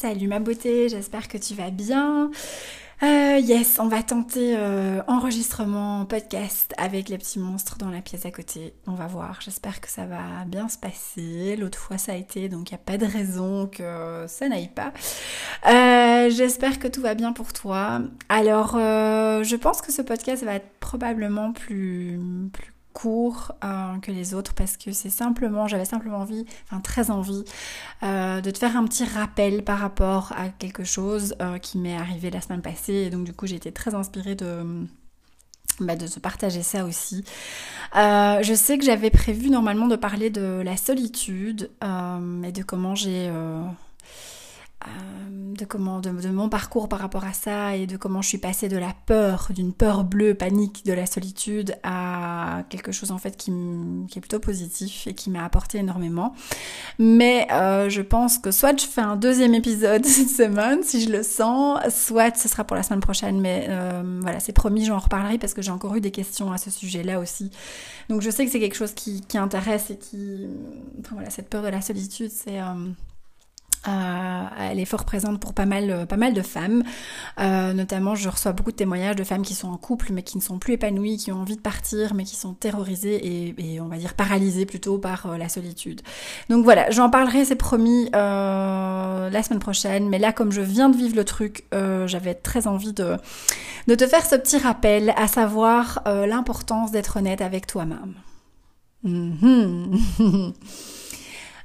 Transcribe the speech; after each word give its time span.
Salut 0.00 0.28
ma 0.28 0.38
beauté, 0.38 0.88
j'espère 0.88 1.26
que 1.26 1.38
tu 1.38 1.54
vas 1.54 1.70
bien. 1.70 2.30
Euh, 3.02 3.38
yes, 3.42 3.80
on 3.80 3.88
va 3.88 4.04
tenter 4.04 4.54
euh, 4.56 5.02
enregistrement 5.08 6.04
podcast 6.04 6.72
avec 6.78 7.08
les 7.08 7.18
petits 7.18 7.40
monstres 7.40 7.78
dans 7.78 7.90
la 7.90 8.00
pièce 8.00 8.24
à 8.24 8.30
côté. 8.30 8.74
On 8.86 8.92
va 8.92 9.08
voir, 9.08 9.40
j'espère 9.40 9.80
que 9.80 9.88
ça 9.88 10.06
va 10.06 10.44
bien 10.46 10.68
se 10.68 10.78
passer. 10.78 11.56
L'autre 11.56 11.80
fois 11.80 11.98
ça 11.98 12.12
a 12.12 12.14
été, 12.14 12.48
donc 12.48 12.70
il 12.70 12.74
n'y 12.74 12.80
a 12.80 12.84
pas 12.84 12.96
de 12.96 13.06
raison 13.06 13.66
que 13.66 14.26
ça 14.28 14.48
n'aille 14.48 14.68
pas. 14.68 14.92
Euh, 15.66 16.30
j'espère 16.30 16.78
que 16.78 16.86
tout 16.86 17.00
va 17.00 17.16
bien 17.16 17.32
pour 17.32 17.52
toi. 17.52 18.00
Alors, 18.28 18.74
je 18.76 19.56
pense 19.56 19.82
que 19.82 19.90
ce 19.90 20.02
podcast 20.02 20.44
va 20.44 20.54
être 20.54 20.78
probablement 20.78 21.52
plus, 21.52 22.20
plus 22.52 22.72
court 22.98 23.52
euh, 23.62 23.98
que 24.00 24.10
les 24.10 24.34
autres 24.34 24.54
parce 24.54 24.76
que 24.76 24.90
c'est 24.90 25.10
simplement, 25.10 25.68
j'avais 25.68 25.84
simplement 25.84 26.18
envie, 26.18 26.44
enfin 26.64 26.80
très 26.80 27.12
envie, 27.12 27.44
euh, 28.02 28.40
de 28.40 28.50
te 28.50 28.58
faire 28.58 28.76
un 28.76 28.84
petit 28.84 29.04
rappel 29.04 29.62
par 29.62 29.78
rapport 29.78 30.32
à 30.36 30.48
quelque 30.48 30.82
chose 30.82 31.36
euh, 31.40 31.58
qui 31.58 31.78
m'est 31.78 31.96
arrivé 31.96 32.28
la 32.30 32.40
semaine 32.40 32.60
passée 32.60 32.94
et 32.94 33.10
donc 33.10 33.24
du 33.24 33.32
coup 33.32 33.46
j'ai 33.46 33.54
été 33.54 33.70
très 33.70 33.94
inspirée 33.94 34.34
de 34.34 34.64
bah, 35.78 35.94
de 35.94 36.08
se 36.08 36.18
partager 36.18 36.64
ça 36.64 36.84
aussi. 36.84 37.24
je 37.94 38.52
sais 38.56 38.78
que 38.78 38.84
j'avais 38.84 39.10
prévu 39.10 39.48
normalement 39.48 39.86
de 39.86 39.94
parler 39.94 40.28
de 40.28 40.60
la 40.64 40.76
solitude 40.76 41.70
et 41.80 42.52
de 42.52 42.62
comment 42.64 42.96
j'ai 42.96 43.30
de 45.58 45.64
comment 45.64 46.00
de, 46.00 46.10
mon 46.28 46.48
parcours 46.48 46.88
par 46.88 47.00
rapport 47.00 47.24
à 47.24 47.32
ça 47.32 47.74
et 47.74 47.86
de 47.86 47.96
comment 47.96 48.22
je 48.22 48.28
suis 48.28 48.38
passée 48.38 48.68
de 48.68 48.76
la 48.76 48.94
peur, 49.06 49.48
d'une 49.54 49.72
peur 49.72 50.04
bleue, 50.04 50.34
panique 50.34 50.86
de 50.86 50.92
la 50.92 51.04
solitude 51.04 51.76
à 51.82 52.62
quelque 52.68 52.92
chose 52.92 53.10
en 53.10 53.18
fait 53.18 53.36
qui, 53.36 53.52
qui 54.08 54.18
est 54.18 54.20
plutôt 54.20 54.38
positif 54.38 55.06
et 55.06 55.14
qui 55.14 55.30
m'a 55.30 55.44
apporté 55.44 55.78
énormément. 55.78 56.32
Mais 56.98 57.48
euh, 57.50 57.88
je 57.88 58.02
pense 58.02 58.38
que 58.38 58.50
soit 58.50 58.80
je 58.80 58.86
fais 58.86 59.00
un 59.00 59.16
deuxième 59.16 59.54
épisode 59.54 60.04
cette 60.06 60.30
semaine 60.30 60.82
si 60.82 61.02
je 61.02 61.10
le 61.10 61.22
sens, 61.22 61.80
soit 61.90 62.36
ce 62.36 62.48
sera 62.48 62.64
pour 62.64 62.76
la 62.76 62.82
semaine 62.82 63.00
prochaine. 63.00 63.40
Mais 63.40 63.66
euh, 63.68 64.20
voilà, 64.22 64.40
c'est 64.40 64.52
promis, 64.52 64.84
j'en 64.84 64.98
reparlerai 64.98 65.38
parce 65.38 65.54
que 65.54 65.62
j'ai 65.62 65.72
encore 65.72 65.96
eu 65.96 66.00
des 66.00 66.12
questions 66.12 66.52
à 66.52 66.58
ce 66.58 66.70
sujet-là 66.70 67.18
aussi. 67.18 67.50
Donc 68.08 68.22
je 68.22 68.30
sais 68.30 68.44
que 68.46 68.52
c'est 68.52 68.60
quelque 68.60 68.76
chose 68.76 68.94
qui, 68.94 69.22
qui, 69.22 69.38
intéresse 69.38 69.90
et 69.90 69.98
qui, 69.98 70.46
enfin, 71.00 71.14
voilà, 71.14 71.30
cette 71.30 71.48
peur 71.48 71.62
de 71.62 71.68
la 71.68 71.80
solitude, 71.80 72.30
c'est 72.30 72.60
euh, 72.60 72.74
elle 73.86 74.78
est 74.78 74.84
fort 74.84 75.04
présente 75.04 75.40
pour 75.40 75.54
pas 75.54 75.66
mal, 75.66 75.90
euh, 75.90 76.06
pas 76.06 76.16
mal 76.16 76.34
de 76.34 76.42
femmes. 76.42 76.82
Euh, 77.40 77.72
notamment, 77.72 78.14
je 78.14 78.28
reçois 78.28 78.52
beaucoup 78.52 78.70
de 78.70 78.76
témoignages 78.76 79.16
de 79.16 79.24
femmes 79.24 79.42
qui 79.42 79.54
sont 79.54 79.68
en 79.68 79.76
couple 79.76 80.12
mais 80.12 80.22
qui 80.22 80.36
ne 80.36 80.42
sont 80.42 80.58
plus 80.58 80.74
épanouies, 80.74 81.16
qui 81.16 81.32
ont 81.32 81.40
envie 81.40 81.56
de 81.56 81.60
partir 81.60 82.14
mais 82.14 82.24
qui 82.24 82.36
sont 82.36 82.54
terrorisées 82.54 83.54
et, 83.58 83.80
on 83.80 83.88
va 83.88 83.96
dire 83.96 84.14
paralysées 84.14 84.66
plutôt 84.66 84.98
par 84.98 85.38
la 85.38 85.48
solitude. 85.48 86.02
Donc 86.48 86.64
voilà, 86.64 86.90
j'en 86.90 87.10
parlerai, 87.10 87.44
c'est 87.44 87.56
promis, 87.56 88.10
la 88.12 89.42
semaine 89.42 89.60
prochaine. 89.60 90.08
Mais 90.08 90.18
là, 90.18 90.32
comme 90.32 90.52
je 90.52 90.60
viens 90.60 90.88
de 90.88 90.96
vivre 90.96 91.16
le 91.16 91.24
truc, 91.24 91.64
j'avais 92.06 92.34
très 92.34 92.66
envie 92.66 92.92
de, 92.92 93.16
te 93.86 94.06
faire 94.06 94.26
ce 94.26 94.36
petit 94.36 94.58
rappel, 94.58 95.14
à 95.16 95.28
savoir 95.28 96.02
l'importance 96.06 96.90
d'être 96.90 97.18
honnête 97.18 97.40
avec 97.40 97.66
toi-même. 97.66 98.14
Mm-hmm. 99.04 100.52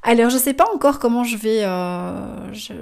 Alors 0.06 0.30
je 0.30 0.38
sais 0.38 0.53
pas 0.53 0.66
encore 0.74 1.00
comment 1.00 1.24
je 1.24 1.38
vais. 1.38 1.64
Euh, 1.64 2.53
je, 2.53 2.74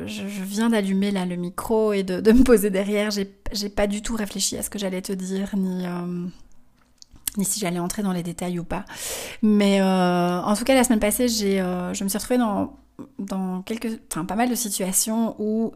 viens 0.43 0.69
d'allumer 0.69 1.11
là 1.11 1.25
le 1.25 1.35
micro 1.35 1.93
et 1.93 2.01
de, 2.01 2.31
me 2.31 2.43
poser 2.43 2.71
derrière. 2.71 3.11
J'ai 3.11 3.69
pas 3.69 3.85
du 3.87 4.01
tout 4.01 4.15
réfléchi 4.15 4.57
à 4.57 4.63
ce 4.63 4.69
que 4.69 4.79
j'allais 4.79 5.01
te 5.01 5.13
dire 5.13 5.49
ni. 5.55 5.85
Euh, 5.85 6.25
ni 7.37 7.45
si 7.45 7.61
j'allais 7.61 7.79
entrer 7.79 8.01
dans 8.01 8.11
les 8.11 8.23
détails 8.23 8.59
ou 8.59 8.65
pas. 8.65 8.85
Mais 9.41 9.79
euh, 9.79 10.41
en 10.41 10.53
tout 10.55 10.65
cas, 10.65 10.75
la 10.75 10.83
semaine 10.83 10.99
passée, 10.99 11.29
j'ai, 11.29 11.59
je 11.59 12.03
me 12.03 12.09
suis 12.09 12.17
retrouvée 12.17 12.39
dans, 12.39 12.75
dans 13.19 13.61
quelques, 13.61 14.01
enfin, 14.11 14.25
pas 14.25 14.35
mal 14.35 14.49
de 14.49 14.55
situations 14.55 15.35
où 15.39 15.71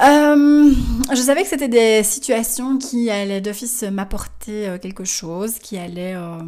euh, 0.00 0.72
je 1.10 1.20
savais 1.20 1.42
que 1.42 1.48
c'était 1.48 1.68
des 1.68 2.02
situations 2.02 2.78
qui 2.78 3.10
allaient 3.10 3.40
d'office 3.40 3.82
m'apporter 3.82 4.68
euh, 4.68 4.78
quelque 4.78 5.04
chose, 5.04 5.58
qui 5.58 5.76
allaient, 5.76 6.14
euh, 6.14 6.38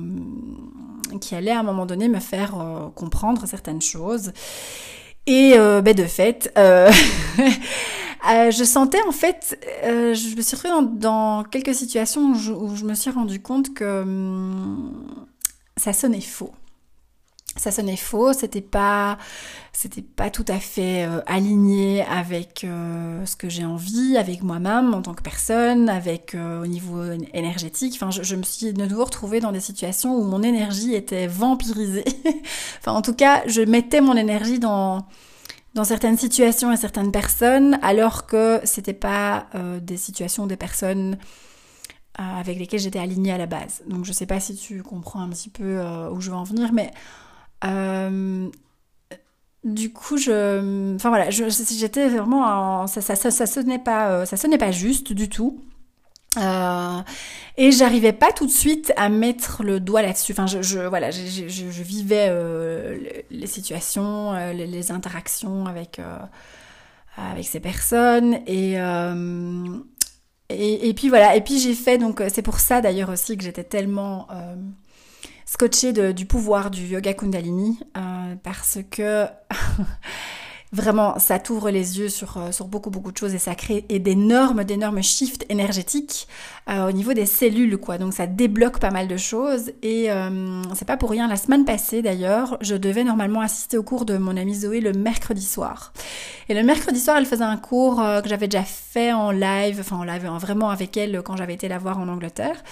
qui 1.20 1.34
à 1.34 1.58
un 1.58 1.62
moment 1.62 1.86
donné 1.86 2.08
me 2.08 2.20
faire 2.20 2.54
comprendre 2.94 3.46
certaines 3.46 3.82
choses. 3.82 4.32
Et 5.26 5.54
ben 5.56 5.94
de 5.94 6.04
fait, 6.04 6.52
je 6.58 6.90
sentais 8.64 9.00
en 9.06 9.12
fait, 9.12 9.58
je 9.84 10.36
me 10.36 10.42
suis 10.42 10.56
retrouvée 10.56 10.74
dans, 10.74 10.82
dans 10.82 11.44
quelques 11.44 11.74
situations 11.74 12.30
où 12.30 12.34
je, 12.34 12.52
où 12.52 12.74
je, 12.74 12.84
me 12.84 12.94
suis 12.94 13.10
rendu 13.10 13.40
compte 13.40 13.74
que 13.74 14.02
hum, 14.02 15.06
ça 15.76 15.92
sonnait 15.92 16.20
faux 16.20 16.52
ça 17.60 17.70
sonnait 17.70 17.96
faux, 17.96 18.32
c'était 18.32 18.62
pas, 18.62 19.18
c'était 19.72 20.00
pas 20.00 20.30
tout 20.30 20.46
à 20.48 20.58
fait 20.58 21.04
euh, 21.04 21.20
aligné 21.26 22.02
avec 22.04 22.64
euh, 22.64 23.24
ce 23.26 23.36
que 23.36 23.50
j'ai 23.50 23.66
envie, 23.66 24.16
avec 24.16 24.42
moi-même 24.42 24.94
en 24.94 25.02
tant 25.02 25.12
que 25.12 25.22
personne, 25.22 25.90
avec 25.90 26.34
euh, 26.34 26.62
au 26.62 26.66
niveau 26.66 27.02
énergétique. 27.34 27.92
Enfin, 27.96 28.10
je, 28.10 28.34
me 28.34 28.42
suis 28.42 28.72
de 28.72 28.86
nouveau 28.86 29.04
retrouvée 29.04 29.40
dans 29.40 29.52
des 29.52 29.60
situations 29.60 30.16
où 30.16 30.24
mon 30.24 30.42
énergie 30.42 30.94
était 30.94 31.26
vampirisée. 31.26 32.04
enfin, 32.78 32.92
en 32.92 33.02
tout 33.02 33.14
cas, 33.14 33.42
je 33.46 33.60
mettais 33.60 34.00
mon 34.00 34.16
énergie 34.16 34.58
dans 34.58 35.06
dans 35.74 35.84
certaines 35.84 36.18
situations 36.18 36.72
et 36.72 36.76
certaines 36.76 37.12
personnes, 37.12 37.78
alors 37.80 38.26
que 38.26 38.60
c'était 38.64 38.92
pas 38.92 39.46
des 39.80 39.96
situations 39.96 40.48
des 40.48 40.56
personnes 40.56 41.16
avec 42.16 42.58
lesquelles 42.58 42.80
j'étais 42.80 42.98
alignée 42.98 43.30
à 43.30 43.38
la 43.38 43.46
base. 43.46 43.82
Donc, 43.86 44.04
je 44.04 44.10
sais 44.10 44.26
pas 44.26 44.40
si 44.40 44.56
tu 44.56 44.82
comprends 44.82 45.20
un 45.20 45.28
petit 45.28 45.48
peu 45.48 45.80
où 46.10 46.20
je 46.20 46.30
veux 46.30 46.36
en 46.36 46.42
venir, 46.42 46.72
mais 46.72 46.90
du 49.64 49.92
coup, 49.92 50.16
je, 50.16 50.94
enfin 50.94 51.10
voilà, 51.10 51.30
j'étais 51.30 52.08
vraiment, 52.08 52.86
ça, 52.86 53.00
ça, 53.00 53.16
ça, 53.16 53.46
sonnait 53.46 53.78
pas, 53.78 54.10
euh, 54.10 54.24
ça 54.24 54.36
sonnait 54.36 54.58
pas 54.58 54.70
juste 54.70 55.12
du 55.12 55.28
tout. 55.28 55.60
Euh, 56.38 57.00
et 57.56 57.72
j'arrivais 57.72 58.12
pas 58.12 58.32
tout 58.32 58.46
de 58.46 58.52
suite 58.52 58.92
à 58.96 59.08
mettre 59.08 59.62
le 59.64 59.80
doigt 59.80 60.02
là-dessus. 60.02 60.32
Enfin, 60.32 60.46
je, 60.46 60.78
voilà, 60.80 61.10
je, 61.10 61.82
vivais 61.82 62.28
euh, 62.30 62.98
les 63.30 63.46
situations, 63.46 64.32
euh, 64.34 64.52
les, 64.52 64.66
les, 64.66 64.92
interactions 64.92 65.66
avec 65.66 66.00
avec 67.16 67.46
ces 67.46 67.60
personnes 67.60 68.38
et, 68.46 68.76
et, 70.48 70.88
et 70.88 70.94
puis 70.94 71.08
voilà. 71.08 71.36
Et 71.36 71.40
puis 71.40 71.58
j'ai 71.58 71.74
fait 71.74 71.98
donc 71.98 72.22
c'est 72.32 72.42
pour 72.42 72.60
ça 72.60 72.80
d'ailleurs 72.80 73.10
aussi 73.10 73.36
que 73.36 73.42
j'étais 73.44 73.64
tellement 73.64 74.28
scotché 75.50 75.92
du 76.12 76.26
pouvoir 76.26 76.70
du 76.70 76.86
yoga 76.86 77.12
Kundalini 77.12 77.80
euh, 77.96 78.36
parce 78.44 78.78
que 78.88 79.26
Vraiment, 80.72 81.18
ça 81.18 81.40
t'ouvre 81.40 81.70
les 81.70 81.98
yeux 81.98 82.08
sur, 82.08 82.36
euh, 82.36 82.52
sur 82.52 82.68
beaucoup 82.68 82.90
beaucoup 82.90 83.10
de 83.10 83.16
choses 83.16 83.34
et 83.34 83.38
ça 83.38 83.56
crée 83.56 83.80
d'énormes 83.80 84.62
d'énormes 84.62 85.02
shifts 85.02 85.44
énergétiques 85.48 86.28
euh, 86.68 86.88
au 86.88 86.92
niveau 86.92 87.12
des 87.12 87.26
cellules 87.26 87.76
quoi. 87.76 87.98
Donc 87.98 88.12
ça 88.12 88.28
débloque 88.28 88.78
pas 88.78 88.92
mal 88.92 89.08
de 89.08 89.16
choses 89.16 89.72
et 89.82 90.12
euh, 90.12 90.62
c'est 90.76 90.84
pas 90.84 90.96
pour 90.96 91.10
rien. 91.10 91.26
La 91.26 91.34
semaine 91.34 91.64
passée 91.64 92.02
d'ailleurs, 92.02 92.56
je 92.60 92.76
devais 92.76 93.02
normalement 93.02 93.40
assister 93.40 93.78
au 93.78 93.82
cours 93.82 94.04
de 94.04 94.16
mon 94.16 94.36
amie 94.36 94.54
Zoé 94.54 94.80
le 94.80 94.92
mercredi 94.92 95.44
soir. 95.44 95.92
Et 96.48 96.54
le 96.54 96.62
mercredi 96.62 97.00
soir, 97.00 97.16
elle 97.16 97.26
faisait 97.26 97.42
un 97.42 97.56
cours 97.56 97.96
que 97.96 98.28
j'avais 98.28 98.48
déjà 98.48 98.64
fait 98.64 99.12
en 99.12 99.30
live, 99.30 99.78
enfin 99.80 99.96
en 99.96 100.04
live, 100.04 100.28
vraiment 100.38 100.70
avec 100.70 100.96
elle 100.96 101.22
quand 101.22 101.36
j'avais 101.36 101.54
été 101.54 101.68
la 101.68 101.78
voir 101.78 101.98
en 101.98 102.08
Angleterre, 102.08 102.62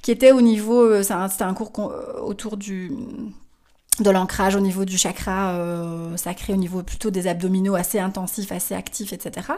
qui 0.00 0.10
était 0.10 0.32
au 0.32 0.40
niveau, 0.40 1.02
c'était 1.02 1.42
un 1.42 1.54
cours 1.54 1.92
autour 2.22 2.56
du 2.56 2.92
de 4.00 4.10
l'ancrage 4.10 4.54
au 4.56 4.60
niveau 4.60 4.84
du 4.84 4.98
chakra 4.98 5.52
euh, 5.52 6.16
sacré, 6.16 6.52
au 6.52 6.56
niveau 6.56 6.82
plutôt 6.82 7.10
des 7.10 7.26
abdominaux 7.26 7.74
assez 7.74 7.98
intensifs, 7.98 8.52
assez 8.52 8.74
actifs, 8.74 9.12
etc. 9.12 9.48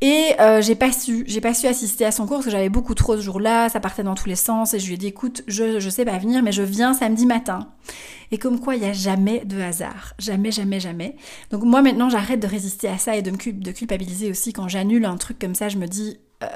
Et 0.00 0.32
euh, 0.40 0.62
j'ai 0.62 0.74
pas 0.74 0.92
su, 0.92 1.24
j'ai 1.26 1.40
pas 1.40 1.52
su 1.52 1.66
assister 1.66 2.04
à 2.04 2.10
son 2.10 2.26
cours 2.26 2.38
parce 2.38 2.46
que 2.46 2.50
j'avais 2.50 2.68
beaucoup 2.68 2.94
trop 2.94 3.16
ce 3.16 3.22
jour-là, 3.22 3.68
ça 3.68 3.80
partait 3.80 4.02
dans 4.02 4.14
tous 4.14 4.28
les 4.28 4.36
sens 4.36 4.72
et 4.74 4.78
je 4.78 4.86
lui 4.86 4.94
ai 4.94 4.98
dit 4.98 5.08
écoute, 5.08 5.42
je, 5.46 5.78
je 5.78 5.90
sais 5.90 6.04
pas 6.04 6.18
venir, 6.18 6.42
mais 6.42 6.52
je 6.52 6.62
viens 6.62 6.94
samedi 6.94 7.26
matin. 7.26 7.68
Et 8.32 8.38
comme 8.38 8.60
quoi, 8.60 8.74
il 8.74 8.82
n'y 8.82 8.88
a 8.88 8.92
jamais 8.92 9.44
de 9.44 9.60
hasard. 9.60 10.14
Jamais, 10.18 10.50
jamais, 10.50 10.80
jamais. 10.80 11.16
Donc 11.50 11.62
moi 11.62 11.82
maintenant, 11.82 12.10
j'arrête 12.10 12.40
de 12.40 12.46
résister 12.46 12.88
à 12.88 12.98
ça 12.98 13.16
et 13.16 13.22
de 13.22 13.30
me 13.30 13.36
de 13.36 13.70
culpabiliser 13.70 14.30
aussi 14.30 14.52
quand 14.52 14.68
j'annule 14.68 15.04
un 15.04 15.16
truc 15.16 15.38
comme 15.38 15.54
ça. 15.54 15.68
Je 15.68 15.76
me 15.76 15.86
dis, 15.86 16.18
euh, 16.42 16.46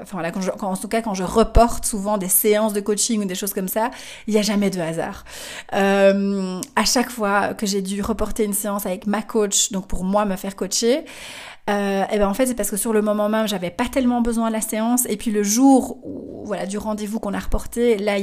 enfin 0.00 0.18
voilà, 0.18 0.30
quand 0.30 0.68
en 0.68 0.76
tout 0.76 0.86
cas 0.86 1.02
quand 1.02 1.14
je 1.14 1.24
reporte 1.24 1.84
souvent 1.84 2.18
des 2.18 2.28
séances 2.28 2.72
de 2.72 2.80
coaching 2.80 3.20
ou 3.22 3.24
des 3.24 3.34
choses 3.34 3.52
comme 3.52 3.66
ça, 3.66 3.90
il 4.28 4.34
n'y 4.34 4.38
a 4.38 4.42
jamais 4.42 4.70
de 4.70 4.80
hasard. 4.80 5.24
Euh, 5.72 6.60
à 6.76 6.84
chaque 6.84 7.10
fois 7.10 7.52
que 7.54 7.66
j'ai 7.66 7.82
dû 7.82 8.00
reporter 8.00 8.44
une 8.44 8.52
séance 8.52 8.86
avec 8.86 9.08
ma 9.08 9.22
coach, 9.22 9.72
donc 9.72 9.88
pour 9.88 10.04
moi 10.04 10.24
me 10.24 10.36
faire 10.36 10.54
coacher, 10.54 11.04
euh, 11.70 12.04
et 12.12 12.18
ben 12.18 12.28
en 12.28 12.34
fait 12.34 12.44
c'est 12.44 12.54
parce 12.54 12.70
que 12.70 12.76
sur 12.76 12.92
le 12.92 13.00
moment 13.00 13.30
même 13.30 13.48
j'avais 13.48 13.70
pas 13.70 13.86
tellement 13.86 14.20
besoin 14.20 14.48
de 14.48 14.52
la 14.52 14.60
séance. 14.60 15.06
Et 15.08 15.16
puis 15.16 15.30
le 15.30 15.42
jour 15.42 15.98
où, 16.04 16.44
voilà 16.44 16.66
du 16.66 16.76
rendez-vous 16.76 17.20
qu'on 17.20 17.32
a 17.32 17.38
reporté 17.38 17.96
là 17.96 18.16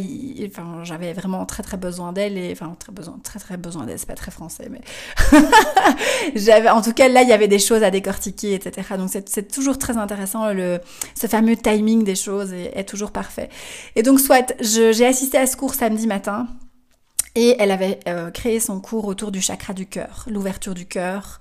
enfin 0.45 0.83
j'avais 0.83 1.11
vraiment 1.13 1.43
très 1.47 1.63
très 1.63 1.77
besoin 1.77 2.13
d'elle 2.13 2.37
et 2.37 2.51
enfin 2.51 2.75
très 2.77 2.91
besoin 2.91 3.19
très 3.23 3.39
très 3.39 3.57
besoin 3.57 3.85
d'elle. 3.85 3.97
C'est 3.97 4.07
pas 4.07 4.13
très 4.13 4.29
français 4.29 4.69
mais 4.69 4.81
j'avais 6.35 6.69
en 6.69 6.83
tout 6.83 6.93
cas 6.93 7.07
là 7.07 7.23
il 7.23 7.29
y 7.29 7.33
avait 7.33 7.47
des 7.47 7.57
choses 7.57 7.81
à 7.81 7.89
décortiquer 7.89 8.53
etc 8.53 8.95
donc 8.95 9.09
c'est 9.09 9.51
toujours 9.51 9.79
très 9.79 9.97
intéressant 9.97 10.53
le 10.53 10.79
ce 11.15 11.25
fameux 11.25 11.57
timing 11.57 12.03
des 12.03 12.15
choses 12.15 12.53
est, 12.53 12.77
est 12.77 12.87
toujours 12.87 13.11
parfait. 13.11 13.49
Et 13.95 14.03
donc 14.03 14.19
soit 14.19 14.53
j'ai 14.59 15.05
assisté 15.05 15.39
à 15.39 15.47
ce 15.47 15.57
cours 15.57 15.73
samedi 15.73 16.05
matin 16.05 16.47
et 17.35 17.55
elle 17.59 17.71
avait 17.71 17.99
euh, 18.07 18.29
créé 18.31 18.59
son 18.59 18.79
cours 18.79 19.05
autour 19.05 19.31
du 19.31 19.41
chakra 19.41 19.73
du 19.73 19.85
cœur, 19.85 20.25
l'ouverture 20.29 20.73
du 20.73 20.85
cœur 20.85 21.39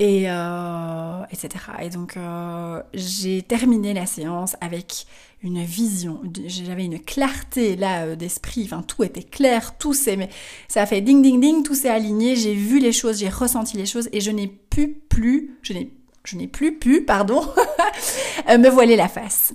et 0.00 0.30
euh, 0.30 1.22
etc. 1.30 1.64
Et 1.80 1.90
donc 1.90 2.16
euh, 2.16 2.82
j'ai 2.94 3.42
terminé 3.42 3.94
la 3.94 4.06
séance 4.06 4.56
avec 4.60 5.06
une 5.42 5.62
vision, 5.62 6.20
j'avais 6.46 6.84
une 6.84 6.98
clarté 6.98 7.76
là 7.76 8.16
d'esprit, 8.16 8.64
enfin 8.64 8.82
tout 8.82 9.04
était 9.04 9.22
clair, 9.22 9.78
tout 9.78 9.94
s'est, 9.94 10.28
ça 10.66 10.82
a 10.82 10.86
fait 10.86 11.00
ding 11.00 11.22
ding 11.22 11.40
ding, 11.40 11.62
tout 11.62 11.76
s'est 11.76 11.88
aligné, 11.88 12.34
j'ai 12.34 12.54
vu 12.54 12.80
les 12.80 12.90
choses, 12.90 13.18
j'ai 13.18 13.28
ressenti 13.28 13.76
les 13.76 13.86
choses 13.86 14.08
et 14.12 14.20
je 14.20 14.32
n'ai 14.32 14.48
pu 14.48 15.00
plus, 15.08 15.56
je 15.62 15.72
n'ai 15.72 15.92
je 16.24 16.36
n'ai 16.36 16.48
plus 16.48 16.78
pu, 16.78 17.04
pardon, 17.04 17.40
me 18.48 18.68
voiler 18.68 18.96
la 18.96 19.08
face. 19.08 19.54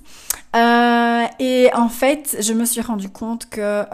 Et 1.38 1.70
en 1.72 1.88
fait, 1.88 2.36
je 2.40 2.52
me 2.52 2.64
suis 2.64 2.80
rendu 2.80 3.08
compte 3.10 3.48
que 3.48 3.84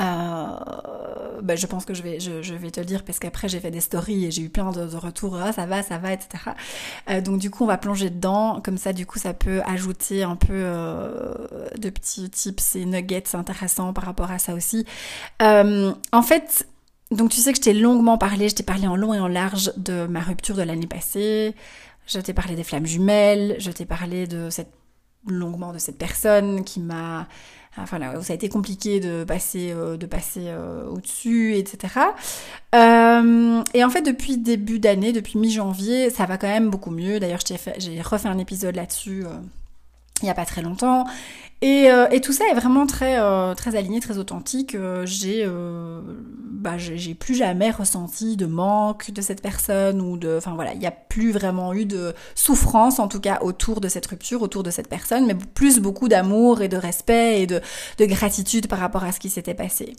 euh, 0.00 1.40
ben 1.42 1.56
je 1.56 1.66
pense 1.66 1.84
que 1.84 1.94
je 1.94 2.02
vais, 2.02 2.18
te 2.18 2.80
le 2.80 2.86
dire 2.86 3.04
parce 3.04 3.18
qu'après 3.18 3.48
j'ai 3.48 3.60
fait 3.60 3.70
des 3.70 3.80
stories 3.80 4.26
et 4.26 4.30
j'ai 4.30 4.42
eu 4.42 4.48
plein 4.48 4.70
de, 4.70 4.96
retours, 4.96 5.36
ah, 5.36 5.52
ça 5.52 5.66
va, 5.66 5.82
ça 5.82 5.98
va, 5.98 6.12
etc. 6.12 6.28
Euh, 7.08 7.20
donc 7.20 7.38
du 7.38 7.50
coup 7.50 7.64
on 7.64 7.66
va 7.66 7.78
plonger 7.78 8.10
dedans, 8.10 8.60
comme 8.64 8.78
ça 8.78 8.92
du 8.92 9.06
coup 9.06 9.18
ça 9.18 9.34
peut 9.34 9.62
ajouter 9.66 10.22
un 10.22 10.36
peu 10.36 10.52
euh, 10.52 11.34
de 11.78 11.90
petits 11.90 12.30
tips 12.30 12.76
et 12.76 12.84
nuggets 12.84 13.34
intéressants 13.34 13.92
par 13.92 14.04
rapport 14.04 14.30
à 14.30 14.38
ça 14.38 14.54
aussi. 14.54 14.86
En 15.40 16.22
fait, 16.22 16.68
donc 17.10 17.30
tu 17.30 17.40
sais 17.40 17.52
que 17.52 17.58
je 17.58 17.62
t'ai 17.62 17.74
longuement 17.74 18.18
parlé, 18.18 18.48
je 18.48 18.54
t'ai 18.54 18.62
parlé 18.62 18.86
en 18.86 18.96
long 18.96 19.14
et 19.14 19.20
en 19.20 19.28
large 19.28 19.72
de 19.76 20.06
ma 20.06 20.20
rupture 20.20 20.56
de 20.56 20.62
l'année 20.62 20.86
passée, 20.86 21.54
je 22.06 22.18
t'ai 22.20 22.32
parlé 22.32 22.54
des 22.54 22.64
flammes 22.64 22.86
jumelles, 22.86 23.56
je 23.58 23.70
t'ai 23.70 23.84
parlé 23.84 24.26
de 24.26 24.48
cette 24.50 24.72
longuement 25.26 25.72
de 25.72 25.78
cette 25.78 25.98
personne 25.98 26.64
qui 26.64 26.80
m'a 26.80 27.28
enfin 27.76 27.98
là, 27.98 28.18
où 28.18 28.22
ça 28.22 28.32
a 28.32 28.36
été 28.36 28.48
compliqué 28.48 29.00
de 29.00 29.24
passer, 29.24 29.70
euh, 29.72 29.96
de 29.96 30.06
passer 30.06 30.44
euh, 30.46 30.86
au-dessus, 30.88 31.54
etc. 31.56 31.94
Euh, 32.74 33.62
et 33.74 33.84
en 33.84 33.90
fait, 33.90 34.02
depuis 34.02 34.36
début 34.36 34.78
d'année, 34.78 35.12
depuis 35.12 35.38
mi-janvier, 35.38 36.10
ça 36.10 36.26
va 36.26 36.36
quand 36.36 36.48
même 36.48 36.70
beaucoup 36.70 36.90
mieux. 36.90 37.20
D'ailleurs, 37.20 37.40
j'ai 37.78 38.02
refait 38.02 38.28
un 38.28 38.38
épisode 38.38 38.76
là-dessus 38.76 39.24
il 40.22 40.26
n'y 40.26 40.30
a 40.30 40.34
pas 40.34 40.44
très 40.44 40.62
longtemps. 40.62 41.04
Et, 41.62 41.90
euh, 41.90 42.08
et, 42.10 42.22
tout 42.22 42.32
ça 42.32 42.44
est 42.50 42.54
vraiment 42.54 42.86
très, 42.86 43.20
euh, 43.20 43.54
très 43.54 43.76
aligné, 43.76 44.00
très 44.00 44.16
authentique. 44.16 44.74
Euh, 44.74 45.04
j'ai, 45.04 45.46
bah, 45.46 46.78
j'ai 46.78 47.14
plus 47.14 47.34
jamais 47.34 47.70
ressenti 47.70 48.38
de 48.38 48.46
manque 48.46 49.10
de 49.10 49.20
cette 49.20 49.42
personne 49.42 50.00
ou 50.00 50.16
de, 50.16 50.36
enfin 50.38 50.54
voilà, 50.54 50.72
il 50.72 50.78
n'y 50.78 50.86
a 50.86 50.90
plus 50.90 51.32
vraiment 51.32 51.74
eu 51.74 51.84
de 51.84 52.14
souffrance 52.34 52.98
en 52.98 53.08
tout 53.08 53.20
cas 53.20 53.40
autour 53.42 53.80
de 53.82 53.88
cette 53.88 54.06
rupture, 54.06 54.40
autour 54.40 54.62
de 54.62 54.70
cette 54.70 54.88
personne, 54.88 55.26
mais 55.26 55.34
plus 55.34 55.80
beaucoup 55.80 56.08
d'amour 56.08 56.62
et 56.62 56.68
de 56.68 56.78
respect 56.78 57.42
et 57.42 57.46
de, 57.46 57.60
de, 57.98 58.04
gratitude 58.06 58.66
par 58.66 58.78
rapport 58.78 59.04
à 59.04 59.12
ce 59.12 59.20
qui 59.20 59.28
s'était 59.28 59.54
passé. 59.54 59.96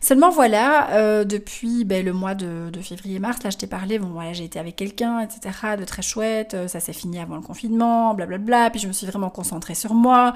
Seulement 0.00 0.30
voilà, 0.30 1.24
depuis 1.24 1.84
ben, 1.84 2.04
le 2.04 2.12
mois 2.12 2.34
de, 2.34 2.70
de 2.70 2.80
février-mars, 2.80 3.42
là 3.42 3.50
je 3.50 3.56
t'ai 3.56 3.66
parlé, 3.66 3.98
bon 3.98 4.08
voilà, 4.08 4.32
j'ai 4.32 4.44
été 4.44 4.58
avec 4.58 4.76
quelqu'un, 4.76 5.20
etc., 5.20 5.76
de 5.78 5.84
très 5.84 6.02
chouette, 6.02 6.56
ça 6.66 6.80
s'est 6.80 6.92
fini 6.92 7.18
avant 7.18 7.36
le 7.36 7.42
confinement, 7.42 8.14
blablabla, 8.14 8.70
puis 8.70 8.80
je 8.80 8.88
me 8.88 8.92
suis 8.92 9.06
vraiment 9.06 9.30
concentrée 9.30 9.74
sur 9.74 9.94
moi. 9.94 10.34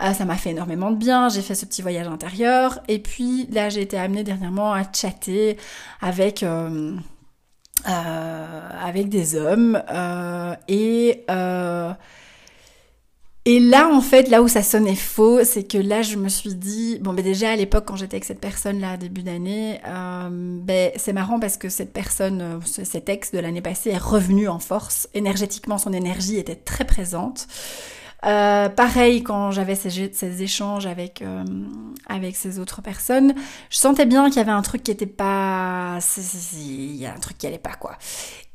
Ah, 0.00 0.14
ça 0.14 0.24
m'a 0.24 0.36
fait 0.36 0.50
énormément 0.50 0.92
de 0.92 0.96
bien, 0.96 1.28
j'ai 1.28 1.42
fait 1.42 1.56
ce 1.56 1.66
petit 1.66 1.82
voyage 1.82 2.06
intérieur. 2.06 2.78
Et 2.86 3.00
puis 3.00 3.48
là, 3.50 3.68
j'ai 3.68 3.82
été 3.82 3.98
amenée 3.98 4.22
dernièrement 4.22 4.72
à 4.72 4.82
chatter 4.92 5.56
avec... 6.00 6.42
Euh, 6.42 6.96
euh, 7.88 8.68
avec 8.82 9.08
des 9.08 9.36
hommes 9.36 9.80
euh, 9.88 10.54
et 10.66 11.24
et 13.44 13.60
là, 13.60 13.88
en 13.88 14.02
fait, 14.02 14.28
là 14.28 14.42
où 14.42 14.48
ça 14.48 14.62
sonnait 14.62 14.94
faux, 14.94 15.42
c'est 15.42 15.62
que 15.62 15.78
là, 15.78 16.02
je 16.02 16.16
me 16.16 16.28
suis 16.28 16.54
dit, 16.54 16.98
bon, 17.00 17.14
ben 17.14 17.24
déjà 17.24 17.52
à 17.52 17.56
l'époque, 17.56 17.84
quand 17.86 17.96
j'étais 17.96 18.16
avec 18.16 18.24
cette 18.24 18.40
personne-là, 18.40 18.98
début 18.98 19.22
d'année, 19.22 19.80
ben 19.84 20.90
c'est 20.96 21.14
marrant 21.14 21.40
parce 21.40 21.56
que 21.56 21.70
cette 21.70 21.94
personne, 21.94 22.60
cet 22.66 23.08
ex 23.08 23.32
de 23.32 23.38
l'année 23.38 23.62
passée, 23.62 23.90
est 23.90 23.96
revenu 23.96 24.48
en 24.48 24.58
force. 24.58 25.08
Énergétiquement, 25.14 25.78
son 25.78 25.94
énergie 25.94 26.36
était 26.36 26.56
très 26.56 26.84
présente. 26.84 27.46
Euh, 28.26 28.68
pareil, 28.68 29.22
quand 29.22 29.52
j'avais 29.52 29.76
ces, 29.76 30.42
échanges 30.42 30.86
avec, 30.86 31.22
euh, 31.22 31.44
avec 32.08 32.34
ces 32.34 32.58
autres 32.58 32.82
personnes, 32.82 33.34
je 33.70 33.76
sentais 33.76 34.06
bien 34.06 34.26
qu'il 34.28 34.38
y 34.38 34.40
avait 34.40 34.50
un 34.50 34.62
truc 34.62 34.82
qui 34.82 34.90
était 34.90 35.06
pas... 35.06 35.98
Il 36.56 36.96
y 36.96 37.06
a 37.06 37.14
un 37.14 37.18
truc 37.18 37.38
qui 37.38 37.46
allait 37.46 37.58
pas, 37.58 37.74
quoi. 37.74 37.96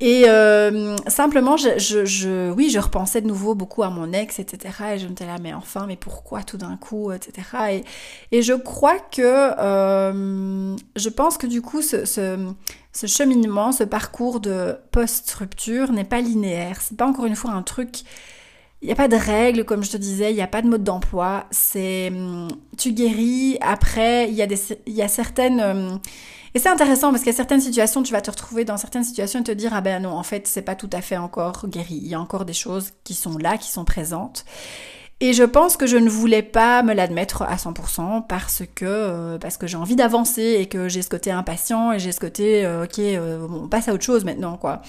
Et 0.02 0.24
euh, 0.28 0.98
simplement, 1.08 1.56
je, 1.56 1.80
je, 1.80 2.04
je, 2.04 2.52
oui, 2.52 2.70
je 2.70 2.80
repensais 2.80 3.22
de 3.22 3.28
nouveau 3.28 3.56
beaucoup 3.56 3.84
à 3.84 3.90
mon 3.90 4.12
ex, 4.12 4.40
etc. 4.40 4.76
Et 4.96 5.00
je 5.00 5.08
me 5.08 5.14
disais 5.14 5.30
là, 5.30 5.38
mais 5.42 5.54
enfin, 5.54 5.86
mais 5.88 5.96
pourquoi 5.96 6.44
tout 6.44 6.58
d'un 6.58 6.76
coup, 6.76 7.14
etc. 7.14 7.48
Et, 8.32 8.38
et 8.38 8.42
je 8.42 8.54
crois 8.54 9.00
que... 9.00 9.22
Euh, 9.22 10.76
je 10.98 11.10
pense 11.10 11.38
que 11.38 11.48
du 11.48 11.62
coup, 11.62 11.82
ce, 11.82 12.04
ce 12.04 12.38
ce 12.96 13.08
cheminement, 13.08 13.72
ce 13.72 13.84
parcours 13.84 14.40
de 14.40 14.78
post-rupture 14.92 15.92
n'est 15.92 16.04
pas 16.04 16.22
linéaire. 16.22 16.78
C'est 16.80 16.96
pas 16.96 17.08
encore 17.08 17.26
une 17.26 17.36
fois 17.36 17.52
un 17.52 17.64
truc 17.64 18.04
il 18.84 18.88
n'y 18.88 18.92
a 18.92 18.96
pas 18.96 19.08
de 19.08 19.16
règles, 19.16 19.64
comme 19.64 19.84
je 19.84 19.92
te 19.92 19.98
disais, 19.98 20.32
il 20.32 20.36
n'y 20.36 20.42
a 20.42 20.48
pas 20.48 20.62
de 20.62 20.68
mode 20.68 20.84
d'emploi. 20.84 21.46
C'est 21.52 22.10
hum, 22.10 22.50
tu 22.78 22.92
guéris. 22.92 23.58
Après, 23.62 24.30
il 24.30 24.36
y 24.36 24.42
a 24.42 24.46
des, 24.46 24.60
il 24.86 24.94
y 24.94 25.02
a 25.02 25.08
certaines 25.08 25.62
hum, 25.62 26.00
et 26.56 26.60
c'est 26.60 26.70
intéressant 26.70 27.10
parce 27.10 27.24
qu'il 27.24 27.32
y 27.32 27.34
a 27.34 27.38
certaines 27.38 27.62
situations, 27.62 28.04
tu 28.04 28.12
vas 28.12 28.22
te 28.22 28.30
retrouver 28.30 28.64
dans 28.64 28.78
certaines 28.78 29.04
situations 29.04 29.40
et 29.40 29.44
te 29.44 29.52
dire 29.52 29.72
ah 29.74 29.82
ben 29.82 30.04
non, 30.04 30.12
en 30.12 30.24
fait, 30.24 30.48
c'est 30.48 30.62
pas 30.62 30.76
tout 30.76 30.90
à 30.94 31.02
fait 31.02 31.18
encore 31.18 31.68
guéri. 31.68 32.00
Il 32.04 32.08
y 32.08 32.14
a 32.14 32.20
encore 32.20 32.46
des 32.46 32.54
choses 32.54 32.92
qui 33.04 33.16
sont 33.16 33.38
là, 33.38 33.58
qui 33.58 33.72
sont 33.72 33.86
présentes. 33.86 34.46
Et 35.20 35.34
je 35.34 35.44
pense 35.44 35.78
que 35.78 35.88
je 35.88 35.98
ne 35.98 36.10
voulais 36.10 36.44
pas 36.44 36.84
me 36.84 36.94
l'admettre 36.94 37.44
à 37.44 37.56
100% 37.56 38.28
parce 38.28 38.64
que 38.76 38.86
euh, 38.86 39.38
parce 39.38 39.58
que 39.58 39.68
j'ai 39.68 39.78
envie 39.78 39.96
d'avancer 39.96 40.58
et 40.60 40.68
que 40.68 40.90
j'ai 40.90 41.02
ce 41.02 41.10
côté 41.10 41.32
impatient 41.32 41.94
et 41.94 42.00
j'ai 42.00 42.12
ce 42.12 42.20
côté 42.20 42.66
euh, 42.66 42.84
ok, 42.84 43.00
euh, 43.00 43.48
on 43.50 43.68
passe 43.68 43.88
à 43.88 43.94
autre 43.94 44.04
chose 44.04 44.26
maintenant 44.26 44.58
quoi. 44.58 44.82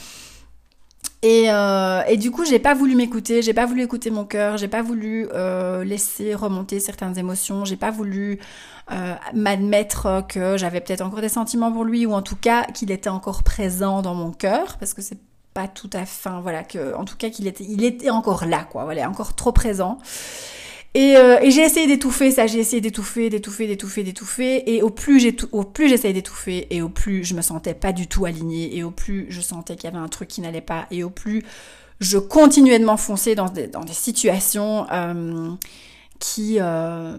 Et, 1.25 1.47
euh, 1.49 2.03
et, 2.07 2.19
du 2.19 2.31
coup, 2.31 2.45
j'ai 2.45 2.59
pas 2.59 2.75
voulu 2.75 2.95
m'écouter, 2.95 3.41
j'ai 3.41 3.55
pas 3.55 3.65
voulu 3.65 3.83
écouter 3.83 4.11
mon 4.11 4.27
cœur, 4.27 4.59
j'ai 4.59 4.69
pas 4.69 4.83
voulu 4.83 5.27
euh, 5.33 5.83
laisser 5.83 6.35
remonter 6.35 6.81
certaines 6.81 7.17
émotions, 7.17 7.65
j'ai 7.65 7.79
pas 7.79 7.91
voulu 7.91 8.41
euh, 8.93 9.15
m'admettre 9.33 10.27
que 10.29 10.59
j'avais 10.59 10.83
peut-être 10.83 11.01
encore 11.01 11.23
des 11.23 11.31
sentiments 11.31 11.73
pour 11.73 11.85
lui, 11.85 12.05
ou 12.05 12.13
en 12.13 12.21
tout 12.21 12.37
cas 12.37 12.65
qu'il 12.65 12.91
était 12.91 13.09
encore 13.09 13.43
présent 13.43 14.03
dans 14.03 14.15
mon 14.15 14.33
cœur, 14.33 14.77
parce 14.77 14.93
que 14.93 15.01
c'est 15.01 15.19
pas 15.55 15.67
tout 15.67 15.89
à 15.95 16.05
fait, 16.05 16.29
voilà, 16.43 16.63
que, 16.63 16.95
en 16.95 17.07
tout 17.07 17.17
cas 17.17 17.31
qu'il 17.31 17.47
était, 17.47 17.65
il 17.67 17.85
était 17.85 18.11
encore 18.11 18.45
là, 18.45 18.69
quoi, 18.71 18.85
voilà, 18.85 19.09
encore 19.09 19.35
trop 19.35 19.53
présent. 19.53 19.97
Euh, 20.97 21.39
et, 21.43 21.51
j'ai 21.51 21.63
essayé 21.63 21.89
d'étouffer 21.89 22.31
ça, 22.31 22.47
j'ai 22.47 22.61
essayé 22.61 22.81
d'étouffer, 22.81 23.29
d'étouffer, 23.29 23.67
d'étouffer, 23.67 24.05
d'étouffer. 24.05 24.75
Et 24.75 24.83
au 24.83 24.91
plus 24.91 25.19
j'ai 25.19 25.37
au 25.51 25.65
plus 25.65 25.89
j'essayais 25.89 26.15
d'étouffer, 26.15 26.69
et 26.71 26.83
au 26.83 26.89
plus 26.89 27.25
je 27.25 27.35
me 27.35 27.43
sentais 27.43 27.75
pas 27.75 27.93
du 27.93 28.07
tout 28.07 28.27
alignée, 28.27 28.77
et 28.77 28.85
au 28.85 28.91
plus 28.93 29.27
je 29.29 29.41
sentais 29.41 29.75
qu'il 29.75 29.85
y 29.85 29.93
avait 29.93 30.03
un 30.03 30.09
truc 30.09 30.29
qui 30.29 30.41
n'allait 30.41 30.61
pas, 30.61 30.87
et 30.91 31.03
au 31.03 31.11
plus 31.11 31.43
je 32.01 32.19
continuais 32.19 32.79
de 32.79 32.85
m'enfoncer 32.85 33.35
dans 33.35 33.49
des, 33.49 33.67
dans 33.67 33.85
des 33.85 33.93
situations 33.93 34.87
euh, 34.93 35.51
qui 36.21 36.59
euh, 36.61 37.17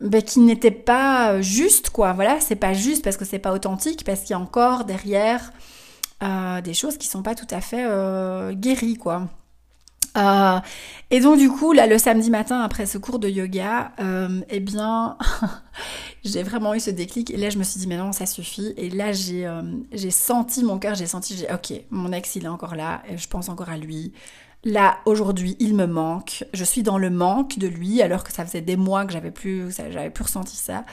ben, 0.00 0.22
qui 0.22 0.40
n'étaient 0.40 0.70
pas 0.70 1.40
justes, 1.40 1.90
quoi. 1.90 2.12
Voilà, 2.12 2.40
c'est 2.40 2.56
pas 2.56 2.72
juste 2.72 3.02
parce 3.02 3.16
que 3.16 3.24
c'est 3.24 3.38
pas 3.40 3.52
authentique, 3.52 4.04
parce 4.04 4.20
qu'il 4.20 4.30
y 4.30 4.34
a 4.34 4.40
encore 4.40 4.84
derrière 4.84 5.52
des 6.62 6.74
choses 6.74 6.98
qui 6.98 7.08
sont 7.08 7.22
pas 7.22 7.34
tout 7.34 7.48
à 7.50 7.60
fait 7.60 7.84
guéries, 8.54 8.94
quoi. 8.96 9.28
Euh, 10.16 10.58
et 11.10 11.20
donc 11.20 11.38
du 11.38 11.48
coup, 11.48 11.72
là, 11.72 11.86
le 11.86 11.98
samedi 11.98 12.30
matin, 12.30 12.60
après 12.60 12.86
ce 12.86 12.98
cours 12.98 13.18
de 13.18 13.28
yoga, 13.28 13.92
euh, 14.00 14.40
eh 14.50 14.60
bien, 14.60 15.16
j'ai 16.24 16.42
vraiment 16.42 16.74
eu 16.74 16.80
ce 16.80 16.90
déclic. 16.90 17.30
Et 17.30 17.36
là, 17.36 17.50
je 17.50 17.58
me 17.58 17.64
suis 17.64 17.80
dit, 17.80 17.86
mais 17.86 17.96
non, 17.96 18.12
ça 18.12 18.26
suffit. 18.26 18.74
Et 18.76 18.90
là, 18.90 19.12
j'ai 19.12 19.46
euh, 19.46 19.62
j'ai 19.92 20.10
senti 20.10 20.64
mon 20.64 20.78
cœur, 20.78 20.94
j'ai 20.94 21.06
senti, 21.06 21.36
j'ai, 21.36 21.52
ok, 21.52 21.72
mon 21.90 22.12
ex, 22.12 22.36
il 22.36 22.44
est 22.44 22.48
encore 22.48 22.74
là, 22.74 23.02
et 23.08 23.16
je 23.16 23.28
pense 23.28 23.48
encore 23.48 23.70
à 23.70 23.76
lui. 23.76 24.12
Là, 24.64 24.98
aujourd'hui, 25.06 25.56
il 25.58 25.74
me 25.74 25.86
manque. 25.86 26.44
Je 26.54 26.62
suis 26.62 26.84
dans 26.84 26.96
le 26.96 27.10
manque 27.10 27.58
de 27.58 27.66
lui, 27.66 28.00
alors 28.00 28.22
que 28.22 28.32
ça 28.32 28.46
faisait 28.46 28.60
des 28.60 28.76
mois 28.76 29.04
que 29.04 29.12
j'avais 29.12 29.32
plus, 29.32 29.74
j'avais 29.90 30.10
plus 30.10 30.22
ressenti 30.22 30.56
ça. 30.56 30.84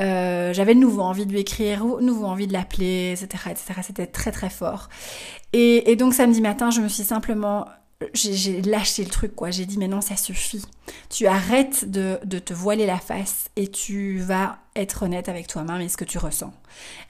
Euh, 0.00 0.54
j'avais 0.54 0.74
de 0.74 0.80
nouveau 0.80 1.02
envie 1.02 1.26
de 1.26 1.32
lui 1.32 1.40
écrire, 1.40 1.84
nouveau 2.00 2.24
envie 2.24 2.46
de 2.46 2.54
l'appeler, 2.54 3.12
etc., 3.12 3.50
etc. 3.50 3.80
C'était 3.82 4.06
très 4.06 4.32
très 4.32 4.48
fort. 4.48 4.88
Et, 5.52 5.92
et 5.92 5.96
donc 5.96 6.14
samedi 6.14 6.40
matin, 6.40 6.70
je 6.70 6.80
me 6.80 6.88
suis 6.88 7.04
simplement 7.04 7.66
j'ai 8.14 8.62
lâché 8.62 9.04
le 9.04 9.10
truc, 9.10 9.34
quoi. 9.34 9.50
J'ai 9.50 9.66
dit, 9.66 9.78
mais 9.78 9.88
non, 9.88 10.00
ça 10.00 10.16
suffit. 10.16 10.64
Tu 11.10 11.26
arrêtes 11.26 11.90
de, 11.90 12.18
de, 12.24 12.38
te 12.38 12.52
voiler 12.52 12.86
la 12.86 12.98
face 12.98 13.48
et 13.56 13.68
tu 13.68 14.18
vas 14.18 14.58
être 14.74 15.02
honnête 15.02 15.28
avec 15.28 15.46
toi-même 15.46 15.80
et 15.80 15.88
ce 15.88 15.96
que 15.96 16.04
tu 16.04 16.18
ressens. 16.18 16.52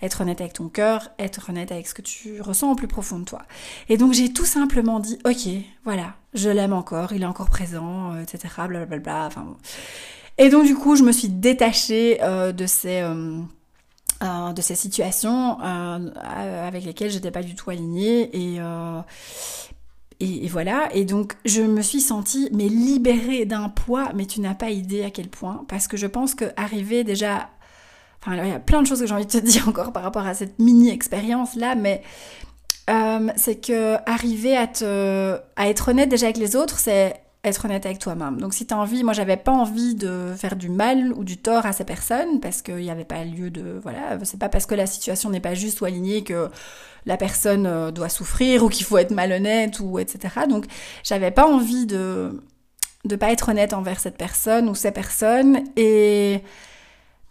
Être 0.02 0.22
honnête 0.22 0.40
avec 0.40 0.54
ton 0.54 0.68
cœur, 0.68 1.10
être 1.18 1.50
honnête 1.50 1.72
avec 1.72 1.86
ce 1.86 1.94
que 1.94 2.02
tu 2.02 2.40
ressens 2.40 2.72
au 2.72 2.74
plus 2.74 2.88
profond 2.88 3.18
de 3.18 3.24
toi. 3.24 3.42
Et 3.88 3.96
donc, 3.96 4.12
j'ai 4.12 4.32
tout 4.32 4.44
simplement 4.44 5.00
dit, 5.00 5.18
ok, 5.24 5.48
voilà, 5.84 6.14
je 6.34 6.48
l'aime 6.48 6.72
encore, 6.72 7.12
il 7.12 7.22
est 7.22 7.26
encore 7.26 7.50
présent, 7.50 8.14
euh, 8.14 8.22
etc., 8.22 8.54
blablabla. 8.68 9.26
Enfin, 9.26 9.56
Et 10.38 10.48
donc, 10.48 10.66
du 10.66 10.74
coup, 10.74 10.96
je 10.96 11.02
me 11.02 11.12
suis 11.12 11.28
détachée 11.28 12.18
euh, 12.22 12.52
de 12.52 12.66
ces... 12.66 13.00
Euh, 13.00 13.40
de 14.54 14.62
ces 14.62 14.76
situations 14.76 15.58
avec 15.58 16.84
lesquelles 16.84 17.10
j'étais 17.10 17.32
pas 17.32 17.42
du 17.42 17.56
tout 17.56 17.70
alignée 17.70 18.30
et, 18.32 18.60
et, 20.22 20.48
voilà, 20.48 20.88
et 20.94 21.04
donc 21.04 21.34
je 21.44 21.62
me 21.62 21.82
suis 21.82 22.00
sentie 22.00 22.48
mais 22.52 22.68
libérée 22.68 23.44
d'un 23.44 23.68
poids, 23.68 24.10
mais 24.14 24.26
tu 24.26 24.40
n'as 24.40 24.54
pas 24.54 24.70
idée 24.70 25.04
à 25.04 25.10
quel 25.10 25.28
point, 25.28 25.64
parce 25.68 25.88
que 25.88 25.96
je 25.96 26.06
pense 26.06 26.34
que 26.34 26.46
arriver 26.56 27.02
déjà, 27.04 27.50
enfin 28.20 28.36
il 28.36 28.48
y 28.48 28.52
a 28.52 28.60
plein 28.60 28.82
de 28.82 28.86
choses 28.86 29.00
que 29.00 29.06
j'ai 29.06 29.14
envie 29.14 29.26
de 29.26 29.30
te 29.30 29.38
dire 29.44 29.68
encore 29.68 29.92
par 29.92 30.02
rapport 30.02 30.26
à 30.26 30.34
cette 30.34 30.58
mini 30.58 30.90
expérience 30.90 31.56
là, 31.56 31.74
mais 31.74 32.02
euh, 32.90 33.28
c'est 33.36 33.56
que 33.56 33.96
arriver 34.08 34.56
à 34.56 34.66
te, 34.66 35.38
à 35.56 35.68
être 35.68 35.88
honnête 35.88 36.08
déjà 36.08 36.26
avec 36.26 36.36
les 36.36 36.56
autres, 36.56 36.78
c'est 36.78 37.14
être 37.44 37.64
honnête 37.64 37.86
avec 37.86 37.98
toi-même. 37.98 38.40
Donc 38.40 38.54
si 38.54 38.66
tu 38.66 38.74
as 38.74 38.78
envie, 38.78 39.02
moi 39.02 39.12
j'avais 39.12 39.36
pas 39.36 39.50
envie 39.50 39.94
de 39.96 40.32
faire 40.36 40.54
du 40.54 40.68
mal 40.68 41.12
ou 41.12 41.24
du 41.24 41.38
tort 41.38 41.66
à 41.66 41.72
ces 41.72 41.84
personnes 41.84 42.40
parce 42.40 42.62
qu'il 42.62 42.76
n'y 42.76 42.90
avait 42.90 43.04
pas 43.04 43.24
lieu 43.24 43.50
de 43.50 43.80
voilà, 43.82 44.18
c'est 44.22 44.38
pas 44.38 44.48
parce 44.48 44.66
que 44.66 44.76
la 44.76 44.86
situation 44.86 45.28
n'est 45.30 45.40
pas 45.40 45.54
juste 45.54 45.80
ou 45.80 45.84
alignée 45.84 46.22
que 46.22 46.48
la 47.04 47.16
personne 47.16 47.66
euh, 47.66 47.90
doit 47.90 48.08
souffrir 48.08 48.62
ou 48.62 48.68
qu'il 48.68 48.86
faut 48.86 48.96
être 48.96 49.10
malhonnête 49.10 49.80
ou 49.80 49.98
etc. 49.98 50.34
Donc 50.48 50.66
j'avais 51.02 51.32
pas 51.32 51.46
envie 51.46 51.86
de 51.86 52.40
de 53.04 53.16
pas 53.16 53.32
être 53.32 53.48
honnête 53.48 53.74
envers 53.74 53.98
cette 53.98 54.16
personne 54.16 54.68
ou 54.68 54.76
ces 54.76 54.92
personnes 54.92 55.64
et 55.76 56.42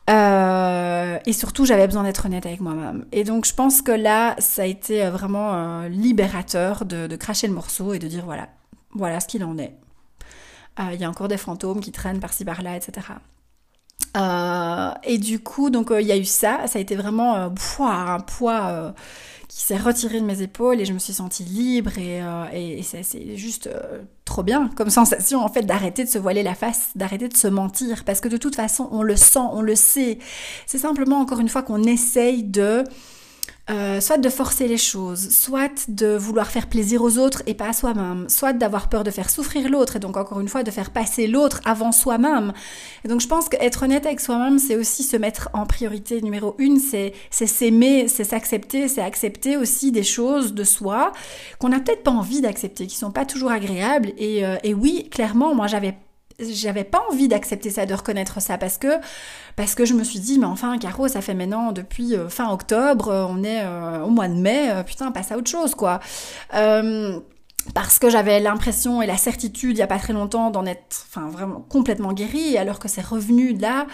euh, 0.10 1.20
et 1.26 1.32
surtout, 1.32 1.66
j'avais 1.66 1.88
besoin 1.88 2.04
d'être 2.04 2.26
honnête 2.26 2.46
avec 2.46 2.60
moi-même. 2.60 3.06
Et 3.14 3.24
donc, 3.24 3.46
je 3.46 3.54
pense 3.54 3.82
que 3.82 3.92
là, 3.92 4.36
ça 4.40 4.64
a 4.64 4.66
été 4.66 5.06
euh, 5.06 5.12
vraiment 5.12 5.84
libérateur 5.88 6.86
de, 6.86 7.08
de, 7.08 7.16
cracher 7.16 7.48
le 7.48 7.54
morceau 7.54 7.94
et 7.94 8.00
de 8.00 8.08
dire 8.08 8.26
voilà, 8.26 8.50
voilà 8.94 9.20
ce 9.22 9.28
qu'il 9.28 9.44
en 9.46 9.58
est. 9.58 9.74
Euh, 10.80 10.94
il 10.94 11.00
y 11.02 11.04
a 11.04 11.10
encore 11.10 11.28
des 11.28 11.38
fantômes 11.38 11.82
qui 11.82 11.92
traînent 11.92 12.20
par-ci 12.20 12.46
par-là, 12.46 12.78
etc. 12.78 13.08
Euh, 14.18 14.92
et 15.04 15.18
du 15.18 15.40
coup, 15.40 15.70
donc 15.70 15.92
euh, 15.92 16.02
il 16.02 16.08
y 16.08 16.12
a 16.12 16.18
eu 16.18 16.26
ça. 16.26 16.68
Ça 16.68 16.80
a 16.80 16.82
été 16.82 16.96
vraiment 16.96 17.36
un 17.36 18.20
poids 18.20 18.94
qui 19.48 19.62
s'est 19.62 19.78
retiré 19.78 20.22
de 20.22 20.26
mes 20.26 20.42
épaules 20.42 20.80
et 20.80 20.86
je 20.86 20.94
me 20.94 21.00
suis 21.00 21.14
sentie 21.14 21.44
libre 21.44 21.92
et, 21.98 22.22
et, 22.54 22.84
c'est 22.84 23.36
juste 23.36 23.70
trop 24.24 24.44
bien 24.44 24.70
comme 24.78 24.90
sensation 24.90 25.44
en 25.44 25.50
fait 25.50 25.64
d'arrêter 25.64 26.06
de 26.06 26.10
se 26.10 26.18
voiler 26.18 26.42
la 26.42 26.56
face, 26.56 26.92
d'arrêter 26.96 27.28
de 27.28 27.36
se 27.36 27.50
mentir 27.50 28.06
parce 28.06 28.22
que 28.22 28.30
de 28.30 28.38
toute 28.38 28.56
façon 28.56 28.88
on 28.92 29.04
le 29.04 29.18
sent, 29.18 29.40
on 29.52 29.62
le 29.62 29.76
sait. 29.76 30.20
C'est 30.66 30.78
simplement 30.78 31.20
encore 31.20 31.42
une 31.42 31.50
fois 31.50 31.64
qu'on 31.64 31.84
essaye 31.84 32.44
de 32.44 32.86
euh, 33.70 34.02
soit 34.02 34.18
de 34.18 34.30
forcer 34.30 34.68
les 34.68 34.78
choses, 34.78 35.30
soit 35.30 35.88
de 35.88 36.16
vouloir 36.16 36.48
faire 36.48 36.68
plaisir 36.68 37.04
aux 37.04 37.18
autres 37.20 37.44
et 37.46 37.54
pas 37.54 37.70
à 37.70 37.74
soi-même, 37.74 38.28
soit 38.28 38.54
d'avoir 38.54 38.90
peur 38.90 39.04
de 39.04 39.12
faire 39.12 39.30
souffrir 39.30 39.70
l'autre 39.70 39.96
et 39.96 40.00
donc 40.00 40.18
encore 40.18 40.40
une 40.40 40.48
fois 40.48 40.64
de 40.64 40.72
faire 40.72 40.90
passer 40.90 41.28
l'autre 41.28 41.62
avant 41.64 41.92
soi-même. 41.92 42.54
Et 43.06 43.08
donc 43.08 43.22
je 43.22 43.28
pense 43.28 43.50
qu'être 43.50 43.84
honnête 43.84 44.06
avec 44.06 44.20
soi-même, 44.20 44.58
c'est 44.58 44.76
aussi 44.76 45.04
se 45.04 45.16
mettre 45.16 45.50
en 45.54 45.66
priorité 45.66 46.22
numéro 46.22 46.56
une, 46.58 46.80
c'est 46.80 47.14
s'aimer, 47.30 48.08
c'est 48.08 48.24
s'accepter, 48.24 48.88
c'est 48.88 49.02
accepter 49.02 49.58
aussi 49.58 49.92
des 49.92 50.04
choses 50.04 50.54
de 50.54 50.64
soi 50.64 51.12
qu'on 51.60 51.70
n'a 51.70 51.80
peut-être 51.80 52.04
pas 52.04 52.12
envie 52.12 52.42
d'accepter, 52.42 52.88
qui 52.88 52.96
sont 52.98 53.12
pas 53.12 53.26
toujours 53.26 53.52
agréables. 53.52 54.12
Et, 54.18 54.46
euh, 54.46 54.58
et 54.64 54.74
oui, 54.74 55.08
clairement, 55.12 55.54
moi 55.54 55.68
j'avais 55.68 55.96
j'avais 56.54 56.84
pas 56.84 57.02
envie 57.12 57.28
d'accepter 57.28 57.70
ça, 57.70 57.86
de 57.86 57.94
reconnaître 57.94 58.42
ça, 58.42 58.58
parce 58.58 58.78
que 58.78 58.88
parce 59.56 59.76
que 59.76 59.86
je 59.86 59.94
me 59.94 60.04
suis 60.04 60.20
dit, 60.20 60.40
mais 60.40 60.46
enfin, 60.46 60.78
Caro, 60.78 61.08
ça 61.08 61.22
fait 61.22 61.34
maintenant 61.34 61.72
depuis 61.72 62.16
euh, 62.16 62.30
fin 62.30 62.52
octobre, 62.52 63.10
euh, 63.10 63.26
on 63.28 63.44
est 63.44 63.62
euh, 63.64 64.04
au 64.04 64.10
mois 64.10 64.28
de 64.28 64.36
mai, 64.36 64.70
putain, 64.86 65.12
passe 65.12 65.32
à 65.32 65.38
autre 65.38 65.50
chose, 65.50 65.76
quoi 65.76 66.00
parce 67.74 68.00
que 68.00 68.10
j'avais 68.10 68.40
l'impression 68.40 69.02
et 69.02 69.08
la 69.08 69.18
certitude 69.18 69.78
il 69.78 69.80
y 69.80 69.84
a 69.84 69.88
pas 69.88 70.00
très 70.00 70.14
longtemps 70.14 70.50
d'en 70.50 70.66
être 70.66 71.06
enfin 71.10 71.30
vraiment 71.30 71.64
complètement 71.70 72.12
guérie 72.12 72.58
alors 72.58 72.80
que 72.80 72.88
c'est 72.88 73.06
revenu 73.06 73.54
là 73.54 73.88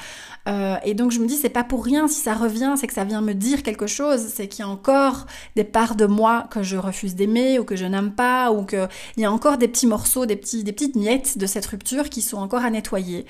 euh, 0.47 0.75
et 0.85 0.93
donc 0.93 1.11
je 1.11 1.19
me 1.19 1.27
dis 1.27 1.35
c'est 1.35 1.49
pas 1.49 1.63
pour 1.63 1.83
rien 1.83 2.07
si 2.07 2.21
ça 2.21 2.33
revient 2.33 2.75
c'est 2.77 2.87
que 2.87 2.93
ça 2.93 3.03
vient 3.03 3.21
me 3.21 3.33
dire 3.33 3.63
quelque 3.63 3.87
chose 3.87 4.27
c'est 4.33 4.47
qu'il 4.47 4.63
y 4.63 4.67
a 4.67 4.69
encore 4.69 5.25
des 5.55 5.63
parts 5.63 5.95
de 5.95 6.05
moi 6.05 6.47
que 6.49 6.63
je 6.63 6.77
refuse 6.77 7.15
d'aimer 7.15 7.59
ou 7.59 7.65
que 7.65 7.75
je 7.75 7.85
n'aime 7.85 8.11
pas 8.11 8.51
ou 8.51 8.63
que 8.63 8.87
il 9.17 9.23
y 9.23 9.25
a 9.25 9.31
encore 9.31 9.57
des 9.57 9.67
petits 9.67 9.87
morceaux 9.87 10.25
des 10.25 10.37
petits 10.37 10.63
des 10.63 10.71
petites 10.71 10.95
miettes 10.95 11.37
de 11.37 11.45
cette 11.45 11.65
rupture 11.65 12.09
qui 12.09 12.21
sont 12.21 12.37
encore 12.37 12.63
à 12.63 12.69
nettoyer 12.69 13.25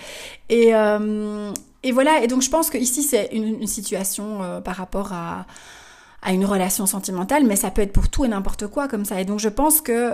et 0.49 0.75
euh, 0.75 1.51
et 1.83 1.91
voilà 1.91 2.23
et 2.23 2.27
donc 2.27 2.41
je 2.41 2.49
pense 2.49 2.69
que 2.69 2.77
ici 2.77 3.01
c'est 3.03 3.29
une, 3.31 3.61
une, 3.61 3.67
situation 3.67 4.43
euh, 4.43 4.61
par 4.61 4.75
rapport 4.75 5.13
à 5.13 5.45
à 6.21 6.33
une 6.33 6.45
relation 6.45 6.85
sentimentale, 6.85 7.45
mais 7.45 7.55
ça 7.55 7.71
peut 7.71 7.81
être 7.81 7.93
pour 7.93 8.09
tout 8.09 8.25
et 8.25 8.27
n'importe 8.27 8.67
quoi 8.67 8.87
comme 8.87 9.05
ça. 9.05 9.21
Et 9.21 9.25
donc 9.25 9.39
je 9.39 9.49
pense 9.49 9.81
que 9.81 10.13